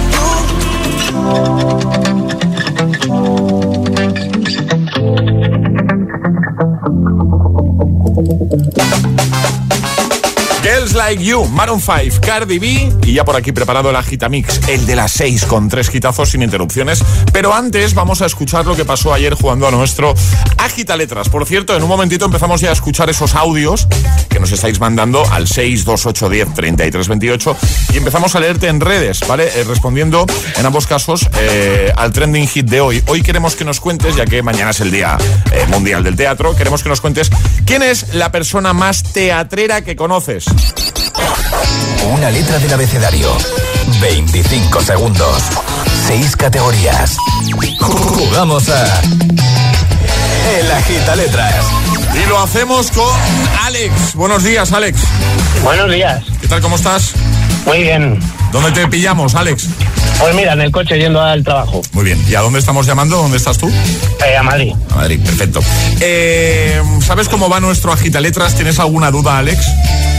Girls 10.62 10.89
Like 11.11 11.24
You, 11.24 11.44
Maroon 11.46 11.80
5, 11.80 12.20
Cardi 12.24 12.61
B 12.61 12.92
y 13.04 13.14
ya 13.14 13.24
por 13.24 13.34
aquí 13.34 13.50
preparado 13.50 13.90
el 13.90 13.96
Agitamix, 13.96 14.61
el 14.68 14.86
de 14.86 14.94
las 14.94 15.11
6 15.11 15.46
con 15.46 15.68
tres 15.68 15.90
quitazos 15.90 16.30
sin 16.30 16.40
interrupciones. 16.40 17.02
Pero 17.32 17.52
antes 17.52 17.94
vamos 17.94 18.22
a 18.22 18.26
escuchar 18.26 18.64
lo 18.64 18.76
que 18.76 18.84
pasó 18.84 19.12
ayer 19.12 19.34
jugando 19.34 19.66
a 19.66 19.72
nuestro 19.72 20.14
Agita 20.58 20.96
Letras. 20.96 21.28
Por 21.28 21.44
cierto, 21.46 21.76
en 21.76 21.82
un 21.82 21.88
momentito 21.88 22.26
empezamos 22.26 22.61
ya 22.61 22.70
a 22.70 22.74
escuchar 22.74 23.11
esos 23.11 23.34
audios 23.34 23.88
que 24.28 24.38
nos 24.38 24.52
estáis 24.52 24.78
mandando 24.78 25.24
al 25.32 25.48
628103328 25.48 27.56
y 27.92 27.96
empezamos 27.96 28.36
a 28.36 28.40
leerte 28.40 28.68
en 28.68 28.80
redes, 28.80 29.18
¿vale? 29.26 29.48
Eh, 29.48 29.64
respondiendo 29.64 30.26
en 30.56 30.64
ambos 30.64 30.86
casos 30.86 31.28
eh, 31.40 31.92
al 31.96 32.12
trending 32.12 32.46
hit 32.46 32.66
de 32.66 32.80
hoy. 32.80 33.02
Hoy 33.08 33.22
queremos 33.22 33.56
que 33.56 33.64
nos 33.64 33.80
cuentes, 33.80 34.14
ya 34.14 34.26
que 34.26 34.44
mañana 34.44 34.70
es 34.70 34.78
el 34.78 34.92
Día 34.92 35.18
eh, 35.50 35.66
Mundial 35.70 36.04
del 36.04 36.14
Teatro, 36.14 36.54
queremos 36.54 36.84
que 36.84 36.88
nos 36.88 37.00
cuentes 37.00 37.30
quién 37.66 37.82
es 37.82 38.14
la 38.14 38.30
persona 38.30 38.72
más 38.72 39.02
teatrera 39.02 39.82
que 39.82 39.96
conoces. 39.96 40.44
Una 42.12 42.30
letra 42.30 42.59
del 42.59 42.72
abecedario. 42.72 43.36
25 44.01 44.80
segundos. 44.80 45.42
6 46.07 46.36
categorías. 46.36 47.16
Jugamos 47.80 48.68
a. 48.68 49.01
El 50.59 50.70
Agita 50.72 51.16
Letras. 51.16 51.64
Y 52.14 52.28
lo 52.28 52.40
hacemos 52.40 52.90
con 52.90 53.09
Alex. 53.62 54.14
Buenos 54.14 54.42
días, 54.42 54.72
Alex. 54.72 55.01
Buenos 55.62 55.90
días. 55.90 56.22
¿Qué 56.40 56.48
tal? 56.48 56.61
¿Cómo 56.61 56.76
estás? 56.76 57.12
Muy 57.66 57.82
bien. 57.82 58.18
¿Dónde 58.53 58.72
te 58.72 58.88
pillamos, 58.88 59.34
Alex? 59.34 59.68
Pues 60.21 60.35
mira, 60.35 60.53
en 60.53 60.61
el 60.61 60.71
coche 60.71 60.99
yendo 60.99 61.21
al 61.21 61.43
trabajo. 61.43 61.81
Muy 61.93 62.05
bien. 62.05 62.23
¿Y 62.29 62.35
a 62.35 62.41
dónde 62.41 62.59
estamos 62.59 62.87
llamando? 62.87 63.16
¿Dónde 63.16 63.39
estás 63.39 63.57
tú? 63.59 63.68
Eh, 63.68 64.37
a 64.37 64.43
Madrid. 64.43 64.75
A 64.93 64.97
Madrid, 64.97 65.18
perfecto. 65.25 65.61
Eh, 66.01 66.81
¿Sabes 67.07 67.29
cómo 67.29 67.49
va 67.49 67.59
nuestro 67.61 67.93
agita 67.93 68.21
letras? 68.21 68.55
¿Tienes 68.55 68.79
alguna 68.79 69.11
duda, 69.11 69.39
Alex? 69.39 69.66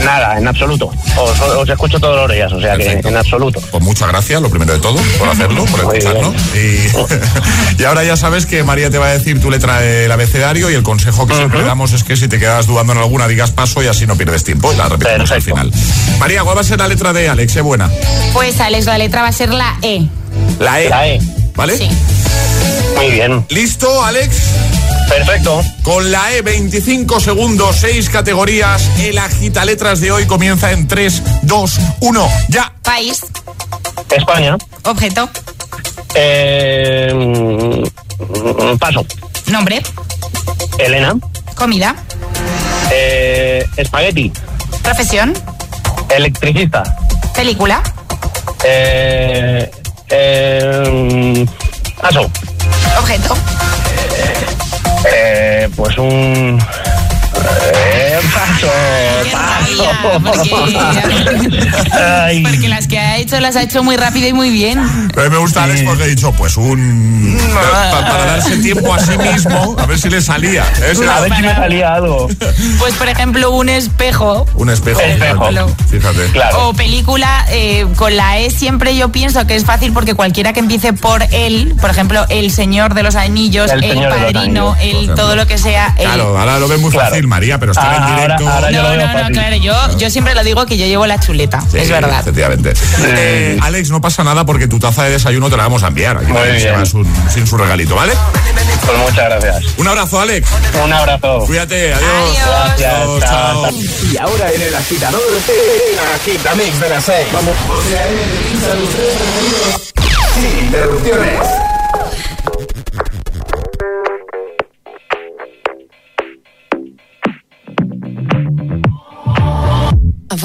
Nada, 0.04 0.36
en 0.38 0.48
absoluto. 0.48 0.90
Os, 1.16 1.40
os 1.40 1.68
escucho 1.68 2.00
todos 2.00 2.16
los 2.16 2.34
días, 2.34 2.52
o 2.52 2.60
sea 2.60 2.76
Perfecto. 2.76 3.02
que 3.02 3.08
en 3.08 3.16
absoluto. 3.16 3.60
Pues 3.70 3.82
muchas 3.84 4.08
gracias, 4.08 4.42
lo 4.42 4.50
primero 4.50 4.72
de 4.72 4.80
todo, 4.80 4.96
por 5.18 5.28
hacerlo, 5.30 5.64
por 5.66 5.80
escucharnos. 5.80 6.34
Y, 6.56 6.78
y 7.80 7.84
ahora 7.84 8.02
ya 8.02 8.16
sabes 8.16 8.46
que 8.46 8.64
María 8.64 8.90
te 8.90 8.98
va 8.98 9.06
a 9.06 9.10
decir 9.10 9.40
tu 9.40 9.50
letra 9.50 9.80
del 9.80 10.10
abecedario 10.10 10.70
y 10.70 10.74
el 10.74 10.82
consejo 10.82 11.26
que 11.26 11.34
siempre 11.36 11.62
damos 11.62 11.92
es 11.92 12.02
que 12.02 12.16
si 12.16 12.26
te 12.26 12.40
quedas 12.40 12.66
dudando 12.66 12.94
en 12.94 12.98
alguna, 12.98 13.28
digas 13.28 13.52
paso 13.52 13.82
y 13.82 13.86
así 13.86 14.06
no 14.06 14.16
pierdes 14.16 14.42
tiempo 14.42 14.72
y 14.72 14.76
la 14.76 14.88
repetimos 14.88 15.30
al 15.30 15.42
final. 15.42 15.70
María, 16.18 16.42
¿cuál 16.42 16.56
va 16.56 16.62
a 16.62 16.64
ser 16.64 16.78
la 16.80 16.88
letra 16.88 17.12
de 17.12 17.28
Alex? 17.28 17.56
¿Eh, 17.56 17.60
buena? 17.60 17.88
Pues 18.32 18.60
Alex, 18.60 18.86
la 18.86 18.98
letra 18.98 19.22
va 19.22 19.28
a 19.28 19.32
ser 19.32 19.50
la 19.50 19.76
E. 19.82 19.91
La 20.58 20.80
E. 20.80 20.88
La 20.88 21.08
E. 21.08 21.20
¿Vale? 21.54 21.76
Sí. 21.76 21.88
Muy 22.96 23.10
bien. 23.10 23.44
¿Listo, 23.50 24.02
Alex? 24.04 24.36
Perfecto. 25.08 25.62
Con 25.82 26.10
la 26.10 26.32
E, 26.32 26.42
25 26.42 27.20
segundos, 27.20 27.76
6 27.80 28.08
categorías. 28.08 28.82
El 28.98 29.18
agita 29.18 29.64
letras 29.64 30.00
de 30.00 30.10
hoy 30.10 30.24
comienza 30.26 30.72
en 30.72 30.88
3, 30.88 31.22
2, 31.42 31.78
1, 32.00 32.28
ya. 32.48 32.72
País, 32.82 33.20
España. 34.10 34.56
objeto, 34.84 35.28
Eh, 36.14 37.12
paso. 38.78 39.04
nombre, 39.46 39.82
Elena. 40.78 41.14
comida, 41.54 41.94
Eh, 42.90 43.66
espagueti. 43.76 44.32
profesión, 44.82 45.32
Electricista. 46.08 46.82
película, 47.34 47.82
Eh, 48.64 49.70
eh, 50.12 51.46
paso. 52.00 52.30
objeto, 52.98 53.34
Eh, 55.12 55.68
pues 55.74 55.96
un. 55.98 56.58
Eh, 57.34 58.18
paso. 58.34 58.68
Porque 62.42 62.68
las 62.68 62.86
que 62.86 62.98
ha 62.98 63.16
hecho 63.18 63.40
las 63.40 63.56
ha 63.56 63.62
hecho 63.62 63.82
muy 63.82 63.96
rápido 63.96 64.28
y 64.28 64.32
muy 64.32 64.50
bien. 64.50 64.78
A 64.78 64.82
mí 64.84 65.28
me 65.30 65.38
gusta 65.38 65.64
Alex 65.64 65.82
porque 65.82 66.04
he 66.04 66.08
dicho, 66.08 66.32
pues 66.32 66.56
un. 66.56 67.38
pa- 67.54 68.00
para 68.00 68.24
darse 68.26 68.56
tiempo 68.58 68.92
a 68.92 68.98
sí 68.98 69.16
mismo, 69.18 69.76
a 69.78 69.86
ver 69.86 69.98
si 69.98 70.08
le 70.10 70.20
salía. 70.20 70.64
¿eh? 70.82 70.94
Si 70.94 71.04
A 71.04 71.20
ver 71.20 71.34
si 71.34 71.42
me 71.42 71.54
salía 71.54 71.94
algo. 71.94 72.28
Pues 72.78 72.94
por 72.94 73.08
ejemplo 73.08 73.50
un 73.52 73.68
espejo 73.68 74.46
Un 74.54 74.70
espejo. 74.70 75.00
Espejo. 75.00 75.50
Fíjate. 75.90 76.26
Claro. 76.32 76.68
o 76.68 76.74
película 76.74 77.44
eh, 77.50 77.86
con 77.96 78.16
la 78.16 78.38
E 78.38 78.50
siempre 78.50 78.96
yo 78.96 79.10
pienso 79.10 79.46
que 79.46 79.56
es 79.56 79.64
fácil 79.64 79.92
porque 79.92 80.14
cualquiera 80.14 80.52
que 80.52 80.60
empiece 80.60 80.92
por 80.92 81.22
él, 81.32 81.74
por 81.80 81.90
ejemplo 81.90 82.24
el 82.28 82.50
Señor 82.50 82.94
de 82.94 83.02
los 83.02 83.14
Anillos, 83.16 83.70
El 83.70 83.80
Padrino, 83.80 84.72
Anillos, 84.72 85.08
el 85.08 85.14
todo 85.14 85.36
lo 85.36 85.46
que 85.46 85.58
sea. 85.58 85.94
el- 85.98 86.04
Claro, 86.04 86.38
ahora 86.38 86.58
lo 86.58 86.68
ves 86.68 86.80
muy 86.80 86.90
Claro. 86.90 87.10
fácil, 87.10 87.21
María, 87.26 87.58
pero 87.58 87.72
estar 87.72 87.94
en 87.94 88.02
Ahora- 88.02 88.16
directo. 88.22 88.48
ahora 88.48 88.70
yo 88.70 88.76
No, 88.82 88.88
lo 88.90 88.96
veo 88.96 89.06
no, 89.06 89.22
no, 89.22 89.28
claro, 89.30 89.56
yo, 89.56 89.98
yo 89.98 90.10
siempre 90.10 90.34
lo 90.34 90.42
digo 90.44 90.66
que 90.66 90.76
yo 90.76 90.86
llevo 90.86 91.06
la 91.06 91.18
chuleta, 91.20 91.60
Sí, 91.70 91.78
es 91.78 91.88
verdad. 91.90 92.20
Efectivamente. 92.20 92.72
Eh, 93.04 93.58
Alex, 93.62 93.90
no 93.90 94.00
pasa 94.00 94.24
nada 94.24 94.44
porque 94.44 94.68
tu 94.68 94.78
taza 94.78 95.04
de 95.04 95.10
desayuno 95.10 95.48
te 95.50 95.56
la 95.56 95.64
vamos 95.64 95.82
a 95.82 95.88
enviar. 95.88 96.18
Aquí 96.18 96.32
Muy 96.32 96.42
bien. 96.52 96.74
un- 96.94 97.30
sin 97.32 97.46
su 97.46 97.56
regalito, 97.56 97.94
¿vale? 97.94 98.12
Pues 98.86 98.98
muchas 98.98 99.24
gracias. 99.28 99.64
Un 99.76 99.88
abrazo, 99.88 100.20
Alex. 100.20 100.48
Un 100.84 100.92
abrazo. 100.92 101.44
Cuídate, 101.46 101.94
adiós. 101.94 102.10
Adiós. 102.12 102.78
Gracias. 102.78 102.92
Chao. 102.92 103.20
chao. 103.20 103.70
Y 104.12 104.16
ahora 104.18 104.52
en 104.52 104.62
el 104.62 104.74
agitador, 104.74 105.20
el 105.48 105.98
agitamix 106.20 106.80
de 106.80 106.88
las 106.88 107.04
6. 107.04 107.26
Vamos. 107.32 107.54
Sin 110.34 110.64
interrupciones. 110.64 111.71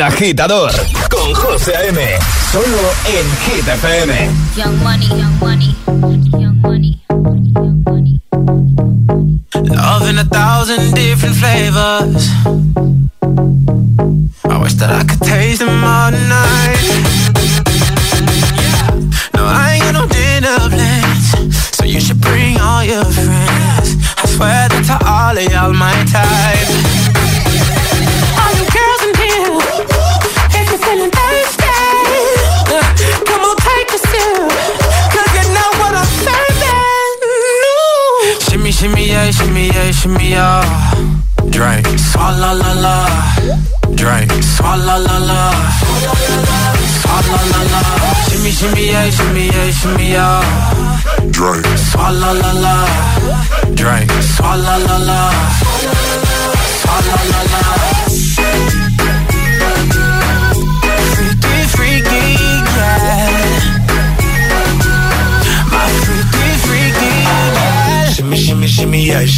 El 0.00 0.06
agitador 0.06 0.72
con 1.10 1.34
José 1.34 1.76
A.M. 1.76 2.00
Solo 2.50 2.64
en 3.04 3.26
Hit 3.44 3.68
FM. 3.68 4.30
Young 4.56 4.82
money, 4.82 5.06
young 5.08 5.38
money, 5.38 5.76
young 6.40 6.58
money. 6.62 6.98
Love 9.52 10.08
in 10.08 10.18
a 10.18 10.24
thousand 10.24 10.94
different 10.94 11.36
flavors. 11.36 12.59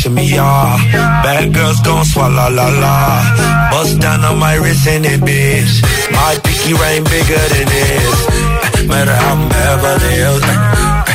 Shimmy, 0.03 0.27
yeah, 0.27 0.77
shimmy. 0.79 0.93
Bad 1.23 1.55
girls 1.55 1.79
gon' 1.87 2.05
swallow 2.05 2.51
la 2.51 2.69
la. 2.83 2.95
Bust 3.71 4.01
down 4.01 4.25
on 4.25 4.39
my 4.39 4.55
wrist 4.57 4.87
in 4.87 5.05
it, 5.05 5.21
bitch. 5.23 5.75
My 6.11 6.35
pinky 6.43 6.75
ring 6.75 7.05
bigger 7.07 7.45
than 7.55 7.67
this. 7.71 8.19
Eh, 8.27 8.87
matter 8.91 9.15
how 9.15 9.35
I'm 9.35 9.49
Beverly 9.49 10.13
Hills. 10.19 10.43
Eh. 10.43 10.59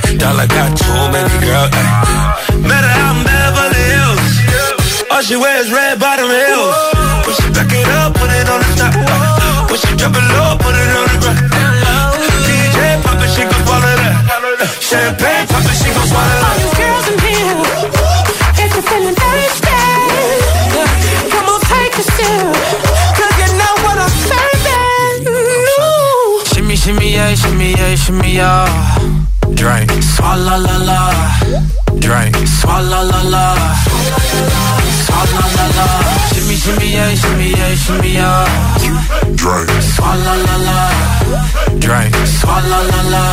Eh, 0.07 0.17
dollar 0.17 0.47
got 0.47 0.71
too 0.79 1.01
many 1.11 1.35
girls. 1.43 1.71
Matter 2.63 2.91
how 2.97 3.11
I'm 3.11 3.19
Beverly 3.27 3.83
Hills. 3.91 4.25
All 5.11 5.21
she 5.21 5.35
wears 5.35 5.69
red 5.71 5.99
bottom 5.99 6.29
heels. 6.31 6.75
When 7.25 7.33
she 7.35 7.47
back 7.51 7.71
it 7.71 7.87
up, 7.99 8.13
put 8.15 8.31
it 8.31 8.47
on 8.47 8.59
the 8.63 8.71
top. 8.79 8.93
When 9.69 9.79
she 9.83 9.91
drop 9.99 10.15
it 10.15 10.25
low, 10.31 10.55
put 10.63 10.75
it 10.75 10.91
on 10.95 11.05
the 11.11 11.17
ground. 11.23 11.41
DJ 12.47 12.77
pop 13.03 13.19
it, 13.19 13.29
she 13.35 13.43
gon' 13.43 13.63
swallow 13.67 13.95
that. 13.99 14.15
Champagne 14.79 15.45
pop 15.51 15.65
it, 15.67 15.75
she 15.75 15.89
gon' 15.91 16.07
swallow 16.07 16.37
that. 16.39 16.47
All 16.47 16.57
you 16.63 16.71
girls 16.79 17.07
in 17.11 17.17
here, 17.27 17.86
if 19.05 19.17
you're 20.75 20.91
come 21.31 21.47
on, 21.53 21.59
take 21.61 21.95
a 21.97 22.03
sip, 22.15 22.55
'cause 23.15 23.35
you 23.41 23.49
know 23.59 23.73
what 23.85 23.97
I'm 24.05 24.13
serving. 24.29 25.21
Shimmy, 26.51 26.75
shimmy, 26.75 27.13
yeah, 27.13 27.35
shimmy, 27.35 27.69
yeah, 27.79 27.95
shimmy, 27.95 28.31
yeah. 28.35 28.67
Drink, 29.53 29.91
swalla 30.15 30.57
la 30.65 30.77
la. 30.89 30.99
Drink, 31.99 32.35
swalla 32.59 33.01
la 33.11 33.21
la. 33.33 33.45
Swalla 35.05 35.45
la 35.57 35.65
la. 35.77 35.87
Shimmy, 36.33 36.55
shimmy, 36.63 36.87
yeah, 36.97 37.15
shimmy, 37.21 37.49
yeah, 37.59 37.75
shimmy, 37.83 38.11
yeah. 38.13 38.45
Drink, 39.41 39.69
swalla 39.93 40.33
la 40.45 40.55
la. 40.67 40.79
Drink, 41.85 42.15
swalla 42.39 42.79
la 42.91 43.01
la. 43.13 43.23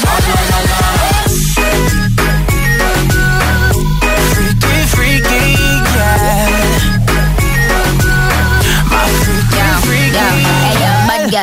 Swalla 0.00 0.36
la 0.50 0.58
la. 0.70 0.81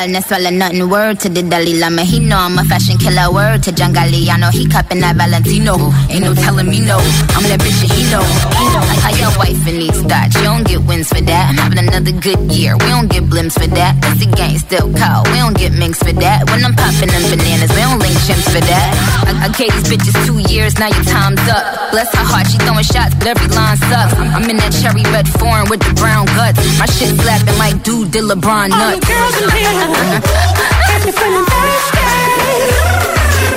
No 0.08 0.20
swallow 0.20 0.48
nothing. 0.48 0.88
Word 0.88 1.20
to 1.20 1.28
the 1.28 1.42
Dalai 1.42 1.76
Lama. 1.76 2.02
He 2.02 2.20
know 2.20 2.38
I'm 2.38 2.56
a 2.56 2.64
fashion 2.64 2.96
killer. 2.96 3.28
Word 3.28 3.62
to 3.64 3.72
John 3.72 3.92
Galliano. 3.92 4.48
He 4.50 4.66
cupping 4.66 5.00
that 5.00 5.16
Valentino. 5.16 5.76
Ain't 6.08 6.24
no 6.24 6.32
telling 6.32 6.68
me 6.72 6.80
no. 6.80 6.96
I'm 7.36 7.44
that 7.52 7.60
bitch 7.60 7.84
and 7.84 7.92
he 7.92 8.08
know. 8.08 8.24
He 8.56 8.64
know. 8.72 8.80
How 9.04 9.12
your 9.12 9.28
wife 9.36 9.60
and 9.68 9.76
needs 9.76 10.00
that. 10.08 10.32
You 10.40 10.48
don't 10.48 10.64
get 10.64 10.80
wins 10.88 11.08
for 11.12 11.20
that. 11.20 11.52
I'm 11.52 11.56
having 11.60 11.84
another 11.84 12.16
good 12.16 12.40
year. 12.48 12.80
We 12.80 12.88
don't 12.88 13.12
get 13.12 13.28
blimps 13.28 13.60
for 13.60 13.68
that. 13.76 14.00
That's 14.00 14.24
the 14.24 14.32
gang 14.32 14.56
still 14.56 14.88
call. 14.96 15.28
We 15.28 15.36
don't 15.36 15.56
get 15.56 15.76
minks 15.76 16.00
for 16.00 16.16
that. 16.16 16.48
When 16.48 16.64
I'm 16.64 16.72
popping 16.72 17.12
them 17.12 17.24
bananas, 17.28 17.68
we 17.76 17.84
don't 17.84 18.00
link 18.00 18.16
chimps 18.24 18.48
for 18.48 18.64
that. 18.64 18.90
I, 19.28 19.36
I 19.36 19.48
gave 19.52 19.68
these 19.76 19.84
bitches 19.92 20.16
two 20.24 20.40
years. 20.48 20.80
Now 20.80 20.88
your 20.88 21.04
time's 21.04 21.44
up. 21.44 21.92
Bless 21.92 22.08
her 22.16 22.24
heart. 22.24 22.48
She 22.48 22.56
throwing 22.64 22.88
shots, 22.88 23.12
but 23.20 23.36
every 23.36 23.52
line 23.52 23.76
sucks. 23.92 24.16
I'm, 24.16 24.48
in 24.48 24.56
that 24.64 24.72
cherry 24.80 25.04
red 25.12 25.28
foreign 25.28 25.68
with 25.68 25.84
the 25.84 25.92
brown 26.00 26.24
guts. 26.32 26.56
My 26.80 26.88
shit 26.88 27.12
slapping 27.20 27.58
like 27.60 27.84
dude 27.84 28.10
did 28.10 28.24
LeBron 28.24 28.72
nuts. 28.72 28.80
All 28.80 28.96
nuts. 28.96 29.10
girls 29.10 29.36
in 29.42 29.50
here, 29.52 29.89
Got 29.90 31.00
me 31.04 31.12
feeling 31.12 31.46
thirsty. 31.52 32.06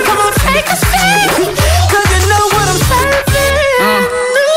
Come 0.06 0.18
on, 0.18 0.32
take 0.42 0.66
a 0.66 0.76
seat. 0.76 1.30
You 2.10 2.20
know 2.30 2.44
what 2.54 2.66
I'm 2.72 2.80
serving. 2.90 3.24
Mm. 3.80 4.04
No. 4.36 4.48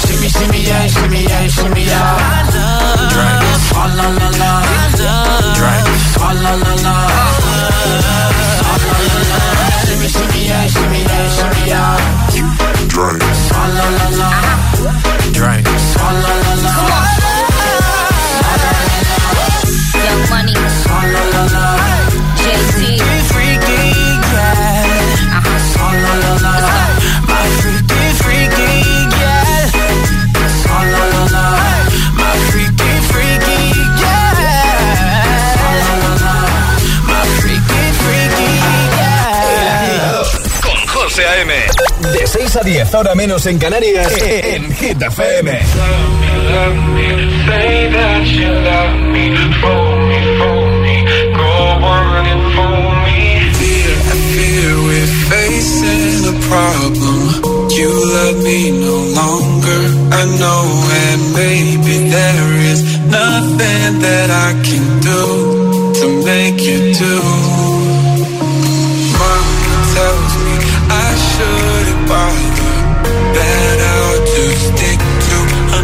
Shimmy, 0.00 0.28
shimmy, 0.28 0.60
yeah, 0.68 0.86
shimmy, 0.88 1.22
yeah, 1.24 1.46
shimmy, 1.48 1.84
yeah. 1.84 2.00
I 2.00 2.48
love. 2.56 3.12
Drink. 3.12 3.44
Oh, 3.74 3.88
la, 3.98 4.06
la, 4.18 4.28
la. 4.40 4.50
I 4.64 4.88
love. 5.02 5.56
Drink. 5.58 5.86
Oh, 6.18 6.32
la, 6.42 6.52
la, 6.54 6.72
la. 6.86 7.51
6 42.52 42.56
a 42.56 42.64
10, 42.64 42.94
ahora 42.94 43.14
menos 43.14 43.46
en 43.46 43.58
Canarias, 43.58 44.12
en 44.20 44.70
Hit 44.74 45.00
FM. 45.00 45.58
Say 47.46 47.88
that 47.90 48.26
you 48.26 48.50
love 48.50 48.94
me, 49.10 49.34
fool 49.62 49.96
me, 50.08 50.20
fool 50.36 50.68
me, 50.84 50.96
go 51.32 51.52
on 51.80 52.26
and 52.26 52.44
fool 52.52 52.92
me. 53.06 53.20
Fear, 53.56 53.92
I 54.04 54.16
fear 54.34 54.72
we're 54.84 55.12
facing 55.32 56.28
a 56.28 56.36
problem. 56.50 57.70
You 57.70 57.88
love 57.88 58.36
me 58.44 58.70
no 58.70 58.96
longer, 59.20 59.80
I 60.12 60.24
know, 60.36 60.62
and 61.08 61.20
maybe 61.32 62.10
there 62.10 62.52
is 62.70 62.80
nothing 63.08 64.00
that 64.04 64.28
I 64.28 64.52
can 64.60 65.00
do 65.00 65.94
to 66.00 66.06
make 66.26 66.60
you 66.60 66.92
do. 66.92 67.16
Mama 69.16 69.72
tells 69.96 70.34
me 70.44 70.54
I 70.90 71.16
shouldn't 71.16 71.71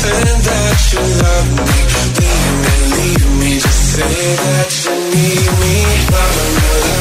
Pretend 0.00 0.40
that 0.44 0.80
you 0.94 1.00
love 1.20 1.50
me 1.60 1.80
me, 2.16 2.80
leave 2.96 3.26
me 3.38 3.52
Just 3.60 3.96
say 3.96 4.36
that 4.44 4.70
you 4.84 4.94
need 5.12 5.50
me. 5.60 5.76
Love 6.08 6.40
me, 6.56 6.99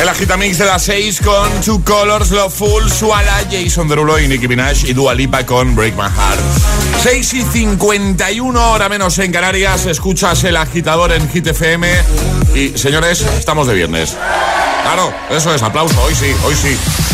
El 0.00 0.08
agitamix 0.08 0.58
de 0.58 0.66
las 0.66 0.82
6 0.82 1.20
con 1.20 1.60
Two 1.60 1.82
Colors, 1.84 2.30
Love 2.30 2.52
Full, 2.52 2.88
Suala, 2.88 3.44
Jason 3.50 3.88
Derulo 3.88 4.18
y 4.18 4.26
Nicki 4.26 4.48
Minaj 4.48 4.84
y 4.84 4.92
Dua 4.92 5.14
Lipa 5.14 5.46
con 5.46 5.76
Break 5.76 5.94
My 5.94 6.02
Heart. 6.02 6.40
6 7.02 7.34
y 7.34 7.42
51 7.42 8.72
hora 8.72 8.88
menos 8.88 9.18
en 9.18 9.30
Canarias, 9.30 9.86
escuchas 9.86 10.42
el 10.44 10.56
agitador 10.56 11.12
en 11.12 11.28
Hit 11.30 11.46
FM 11.46 11.88
y 12.54 12.76
señores, 12.76 13.24
estamos 13.38 13.66
de 13.66 13.74
viernes. 13.74 14.16
Claro, 14.82 15.12
eso 15.30 15.54
es, 15.54 15.62
aplauso, 15.62 16.00
hoy 16.02 16.14
sí, 16.14 16.34
hoy 16.44 16.54
sí. 16.54 17.11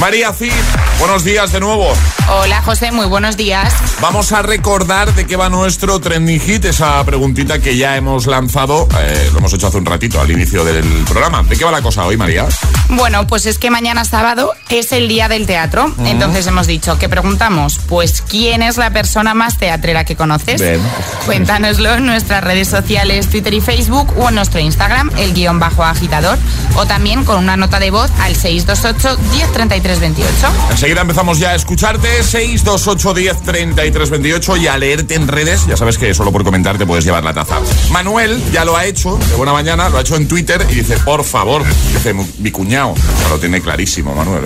María 0.00 0.32
Cid, 0.32 0.52
buenos 1.00 1.24
días 1.24 1.50
de 1.50 1.58
nuevo. 1.58 1.92
Hola 2.28 2.62
José, 2.62 2.92
muy 2.92 3.06
buenos 3.06 3.36
días. 3.36 3.74
Vamos 4.00 4.30
a 4.30 4.42
recordar 4.42 5.12
de 5.14 5.26
qué 5.26 5.34
va 5.34 5.48
nuestro 5.48 5.98
trending 5.98 6.38
hit, 6.38 6.64
esa 6.66 7.02
preguntita 7.04 7.58
que 7.58 7.76
ya 7.76 7.96
hemos 7.96 8.26
lanzado, 8.26 8.86
eh, 9.00 9.28
lo 9.32 9.38
hemos 9.38 9.52
hecho 9.54 9.66
hace 9.66 9.78
un 9.78 9.86
ratito 9.86 10.20
al 10.20 10.30
inicio 10.30 10.64
del 10.64 10.84
programa. 11.04 11.42
¿De 11.42 11.56
qué 11.56 11.64
va 11.64 11.72
la 11.72 11.82
cosa 11.82 12.04
hoy, 12.06 12.16
María? 12.16 12.46
Bueno, 12.90 13.26
pues 13.26 13.46
es 13.46 13.58
que 13.58 13.70
mañana 13.70 14.04
sábado 14.04 14.52
es 14.68 14.92
el 14.92 15.08
día 15.08 15.28
del 15.28 15.46
teatro. 15.46 15.92
Entonces 16.04 16.46
hemos 16.46 16.68
dicho, 16.68 16.96
¿qué 16.98 17.08
preguntamos? 17.08 17.80
Pues 17.88 18.22
¿quién 18.22 18.62
es 18.62 18.76
la 18.76 18.90
persona 18.90 19.34
más 19.34 19.58
teatrera 19.58 20.04
que 20.04 20.14
conoces? 20.14 20.60
Bien. 20.60 20.80
Cuéntanoslo 21.26 21.94
en 21.94 22.06
nuestras 22.06 22.44
redes 22.44 22.68
sociales, 22.68 23.28
Twitter 23.28 23.52
y 23.52 23.60
Facebook 23.60 24.14
o 24.16 24.28
en 24.28 24.36
nuestro 24.36 24.60
Instagram, 24.60 25.10
el 25.16 25.34
guion 25.34 25.58
bajo 25.58 25.82
agitador, 25.82 26.38
o 26.76 26.86
también 26.86 27.24
con 27.24 27.38
una 27.38 27.56
nota 27.56 27.80
de 27.80 27.90
voz 27.90 28.10
al 28.20 28.36
628 28.36 29.18
1033 29.32 29.87
28. 29.96 30.30
Enseguida 30.70 31.00
empezamos 31.00 31.38
ya 31.38 31.50
a 31.50 31.54
escucharte, 31.54 32.22
628 32.22 33.14
10 33.14 33.42
33 33.42 34.10
28 34.10 34.56
y 34.58 34.66
a 34.66 34.76
leerte 34.76 35.14
en 35.14 35.26
redes. 35.26 35.66
Ya 35.66 35.76
sabes 35.76 35.96
que 35.96 36.12
solo 36.12 36.30
por 36.30 36.44
comentar 36.44 36.76
te 36.76 36.84
puedes 36.86 37.04
llevar 37.04 37.24
la 37.24 37.32
taza. 37.32 37.58
Manuel 37.90 38.42
ya 38.52 38.64
lo 38.64 38.76
ha 38.76 38.84
hecho, 38.84 39.16
de 39.16 39.34
buena 39.36 39.52
mañana, 39.52 39.88
lo 39.88 39.98
ha 39.98 40.02
hecho 40.02 40.16
en 40.16 40.28
Twitter 40.28 40.64
y 40.70 40.74
dice, 40.74 40.98
por 40.98 41.24
favor, 41.24 41.64
dice 41.92 42.14
mi 42.38 42.50
cuñado. 42.50 42.94
Lo 43.30 43.38
tiene 43.38 43.62
clarísimo, 43.62 44.14
Manuel. 44.14 44.42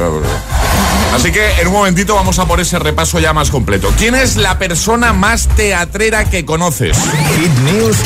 Así 1.14 1.30
que 1.30 1.61
en 1.61 1.66
un 1.66 1.74
momentito 1.74 2.14
vamos 2.14 2.38
a 2.38 2.47
por 2.47 2.59
ese 2.61 2.78
repaso 2.78 3.20
ya 3.20 3.32
más 3.32 3.51
completo. 3.51 3.93
¿Quién 3.99 4.14
es 4.14 4.36
la 4.36 4.59
persona 4.59 5.12
más 5.12 5.47
teatrera 5.49 6.24
que 6.24 6.47
conoces? 6.47 6.97
Hit 7.36 7.53
News 7.70 7.97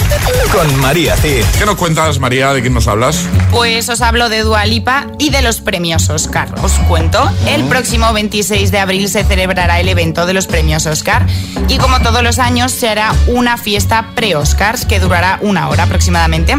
con 0.53 0.81
María 0.81 1.17
Cid. 1.17 1.45
¿Qué 1.59 1.65
nos 1.67 1.77
cuentas, 1.77 2.19
María? 2.19 2.53
¿De 2.53 2.63
quién 2.63 2.75
nos 2.75 2.89
hablas? 2.89 3.21
Pues 3.53 3.89
os 3.89 4.01
hablo 4.01 4.29
de 4.29 4.43
Dua 4.43 4.67
Lipa 4.67 5.07
y 5.19 5.31
de 5.31 5.43
los 5.43 5.61
premios 5.61 6.11
Oscar. 6.11 6.53
Os 6.63 6.73
cuento, 6.89 7.26
el 7.47 7.65
próximo 7.65 8.13
26 8.13 8.71
de 8.71 8.79
abril 8.79 9.09
se 9.09 9.25
celebrará 9.25 9.81
el 9.81 9.89
evento 9.89 10.27
de 10.27 10.35
los 10.35 10.47
premios 10.47 10.87
Oscar 10.87 11.27
y 11.69 11.79
como 11.79 12.01
todos 12.01 12.23
los 12.23 12.39
años 12.39 12.73
se 12.73 12.89
hará 12.89 13.15
una 13.27 13.57
fiesta 13.57 14.11
pre-Oscars 14.15 14.85
que 14.85 15.01
durará 15.01 15.39
una 15.43 15.69
hora 15.69 15.85
aproximadamente. 15.85 16.57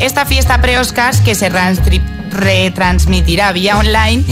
Esta 0.00 0.26
fiesta 0.26 0.60
pre-Oscars 0.60 1.20
que 1.20 1.34
se 1.34 1.50
retransmitirá 2.30 3.52
vía 3.52 3.78
online 3.78 4.24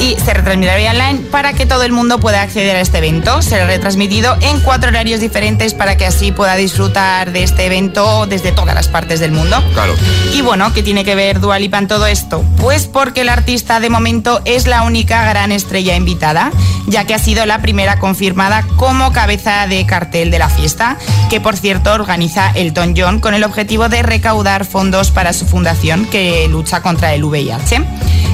y 0.00 0.16
se 0.24 0.34
retransmitirá 0.34 0.76
vía 0.76 0.90
online 0.92 1.20
para 1.30 1.52
que 1.52 1.66
todo 1.66 1.82
el 1.82 1.92
mundo 1.92 2.18
pueda 2.20 2.42
acceder 2.42 2.76
a 2.76 2.80
este 2.80 2.98
evento. 2.98 3.42
Será 3.42 3.66
retransmitido 3.66 4.36
en 4.40 4.60
cuatro 4.60 4.90
horarios 4.90 5.20
diferentes 5.20 5.74
para 5.74 5.96
que 5.96 6.06
así 6.06 6.32
pueda 6.32 6.56
disfrutar 6.56 7.32
de 7.32 7.42
este 7.42 7.66
evento 7.66 8.26
desde 8.26 8.52
todas 8.52 8.74
las 8.74 8.88
partes 8.88 9.20
del 9.20 9.32
mundo. 9.32 9.62
Claro. 9.72 9.94
Y 10.32 10.40
bueno, 10.40 10.72
¿qué 10.72 10.82
tiene 10.82 11.04
que 11.04 11.14
ver 11.14 11.40
Dua 11.40 11.58
Lipa 11.58 11.78
en 11.78 11.88
todo 11.88 12.06
esto? 12.06 12.44
Pues 12.58 12.86
porque 12.86 13.22
el 13.22 13.28
artista 13.28 13.80
de 13.80 13.90
momento 13.90 14.40
es 14.44 14.66
la 14.66 14.82
única 14.82 15.24
gran 15.24 15.52
estrella 15.52 15.96
invitada, 15.96 16.50
ya 16.86 17.04
que 17.04 17.14
ha 17.14 17.18
sido 17.18 17.46
la 17.46 17.60
primera 17.60 17.98
confirmada 17.98 18.64
como 18.76 19.12
cabeza 19.12 19.66
de 19.66 19.86
cartel 19.86 20.30
de 20.30 20.38
la 20.38 20.48
fiesta, 20.48 20.96
que 21.30 21.40
por 21.40 21.56
cierto 21.56 21.92
organiza 21.92 22.50
Elton 22.54 22.94
John 22.96 23.20
con 23.20 23.34
el 23.34 23.44
objetivo 23.44 23.88
de 23.88 24.02
recaudar 24.02 24.64
fondos 24.64 25.10
para 25.10 25.32
su 25.32 25.46
fundación 25.46 26.06
que 26.06 26.46
lucha 26.48 26.82
contra 26.82 27.14
el 27.14 27.24
VIH. 27.34 27.84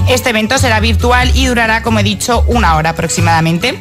Este 0.08 0.30
evento 0.30 0.58
será 0.58 0.80
virtual 0.80 1.30
y 1.34 1.46
durará, 1.46 1.82
como 1.82 2.00
he 2.00 2.02
dicho, 2.02 2.44
una 2.48 2.76
hora 2.76 2.90
aproximadamente. 2.90 3.78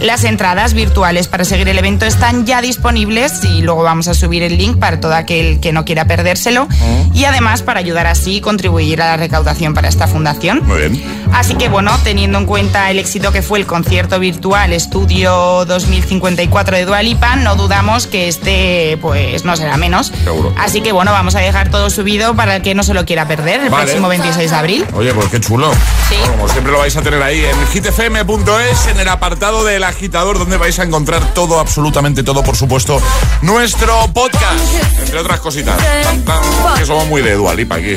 Las 0.00 0.22
entradas 0.22 0.74
virtuales 0.74 1.26
para 1.26 1.44
seguir 1.44 1.68
el 1.68 1.76
evento 1.76 2.06
están 2.06 2.46
ya 2.46 2.60
disponibles 2.60 3.42
y 3.42 3.62
luego 3.62 3.82
vamos 3.82 4.06
a 4.06 4.14
subir 4.14 4.44
el 4.44 4.56
link 4.56 4.78
para 4.78 5.00
todo 5.00 5.14
aquel 5.14 5.58
que 5.58 5.72
no 5.72 5.84
quiera 5.84 6.04
perdérselo 6.04 6.68
y 7.12 7.24
además 7.24 7.62
para 7.62 7.80
ayudar 7.80 8.06
así 8.06 8.40
contribuir 8.40 9.02
a 9.02 9.06
la 9.06 9.16
recaudación 9.16 9.74
para 9.74 9.88
esta 9.88 10.06
fundación. 10.06 10.62
Muy 10.64 10.78
bien. 10.78 11.28
Así 11.32 11.56
que 11.56 11.68
bueno, 11.68 11.90
teniendo 12.04 12.38
en 12.38 12.46
cuenta 12.46 12.90
el 12.92 12.98
éxito 13.00 13.32
que 13.32 13.42
fue 13.42 13.58
el 13.58 13.66
concierto 13.66 14.20
virtual 14.20 14.72
Estudio 14.72 15.64
2054 15.64 16.76
de 16.76 16.84
Dua 16.84 17.02
Lipa, 17.02 17.34
no 17.34 17.56
dudamos 17.56 18.06
que 18.06 18.28
este 18.28 18.98
pues 19.02 19.44
no 19.44 19.56
será 19.56 19.76
menos. 19.76 20.12
Seguro. 20.22 20.54
Así 20.58 20.80
que 20.80 20.92
bueno, 20.92 21.10
vamos 21.10 21.34
a 21.34 21.40
dejar 21.40 21.70
todo 21.70 21.90
subido 21.90 22.36
para 22.36 22.56
el 22.56 22.62
que 22.62 22.74
no 22.76 22.84
se 22.84 22.94
lo 22.94 23.04
quiera 23.04 23.26
perder 23.26 23.62
el 23.62 23.70
Vale. 23.70 23.84
próximo 23.84 24.08
26 24.08 24.50
de 24.50 24.56
abril. 24.56 24.86
Oye, 24.94 25.12
pues 25.12 25.26
qué 25.28 25.40
chulo. 25.40 25.72
Sí. 26.08 26.16
Bueno, 26.20 26.32
como 26.34 26.48
siempre 26.48 26.72
lo 26.72 26.78
vais 26.78 26.96
a 26.96 27.02
tener 27.02 27.20
ahí 27.20 27.44
en 27.44 27.66
hitfm.es, 27.66 28.86
en 28.86 29.00
el 29.00 29.08
apartado 29.08 29.64
del 29.64 29.87
agitador, 29.88 30.38
donde 30.38 30.56
vais 30.56 30.78
a 30.78 30.84
encontrar 30.84 31.34
todo, 31.34 31.60
absolutamente 31.60 32.22
todo, 32.22 32.42
por 32.42 32.56
supuesto, 32.56 33.00
nuestro 33.42 34.06
podcast. 34.12 34.74
Entre 35.00 35.18
otras 35.18 35.40
cositas. 35.40 35.76
Tan, 36.04 36.24
tan, 36.24 36.40
que 36.78 36.86
somos 36.86 37.06
muy 37.06 37.22
de 37.22 37.34
Dualipa 37.34 37.76
aquí. 37.76 37.94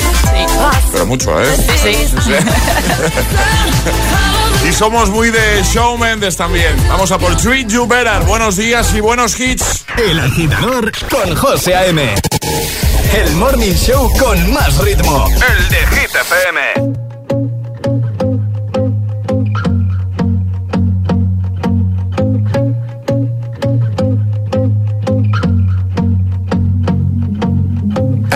Pero 0.92 1.06
mucho, 1.06 1.42
¿eh? 1.42 1.56
Sí, 1.82 1.96
sí. 2.24 2.32
Y 4.68 4.74
somos 4.74 5.10
muy 5.10 5.32
de 5.32 5.64
Shawn 5.64 6.00
Mendes 6.00 6.38
también. 6.38 6.76
Vamos 6.88 7.12
a 7.12 7.18
por 7.18 7.36
Treat 7.36 7.68
You 7.68 7.88
Better. 7.88 8.22
Buenos 8.26 8.58
días 8.58 8.94
y 8.94 9.00
buenos 9.00 9.40
hits. 9.40 9.86
El 9.98 10.20
agitador 10.20 10.92
con 11.10 11.36
José 11.36 11.76
A.M. 11.76 12.14
El 13.14 13.36
morning 13.38 13.74
show 13.74 14.12
con 14.20 14.54
más 14.54 14.78
ritmo. 14.78 15.26
El 15.28 15.70
de 15.70 15.78
Hit 15.78 16.16
FM. 16.16 17.01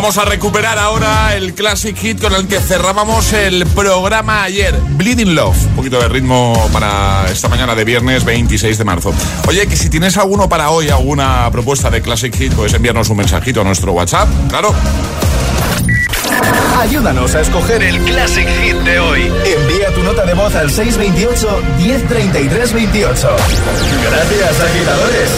Vamos 0.00 0.16
a 0.16 0.24
recuperar 0.24 0.78
ahora 0.78 1.34
el 1.34 1.54
classic 1.54 1.96
hit 1.96 2.20
con 2.20 2.32
el 2.32 2.46
que 2.46 2.60
cerrábamos 2.60 3.32
el 3.32 3.66
programa 3.66 4.44
ayer, 4.44 4.72
Bleeding 4.90 5.34
Love. 5.34 5.56
Un 5.70 5.74
poquito 5.74 5.98
de 5.98 6.08
ritmo 6.08 6.54
para 6.72 7.26
esta 7.28 7.48
mañana 7.48 7.74
de 7.74 7.84
viernes 7.84 8.24
26 8.24 8.78
de 8.78 8.84
marzo. 8.84 9.12
Oye, 9.48 9.66
que 9.66 9.74
si 9.74 9.90
tienes 9.90 10.16
alguno 10.16 10.48
para 10.48 10.70
hoy, 10.70 10.88
alguna 10.88 11.50
propuesta 11.50 11.90
de 11.90 12.00
classic 12.00 12.32
hit, 12.36 12.52
puedes 12.52 12.72
enviarnos 12.74 13.08
un 13.08 13.16
mensajito 13.16 13.62
a 13.62 13.64
nuestro 13.64 13.90
WhatsApp, 13.90 14.28
claro. 14.48 14.72
Ayúdanos 16.78 17.34
a 17.34 17.40
escoger 17.40 17.82
el 17.82 17.98
Classic 18.04 18.46
Hit 18.46 18.76
de 18.76 19.00
hoy. 19.00 19.22
Envía 19.22 19.92
tu 19.92 20.04
nota 20.04 20.24
de 20.24 20.34
voz 20.34 20.54
al 20.54 20.70
628 20.70 21.60
1033 21.76 22.72
28. 22.72 23.36
Gracias, 24.04 24.60
agitadores. 24.60 25.30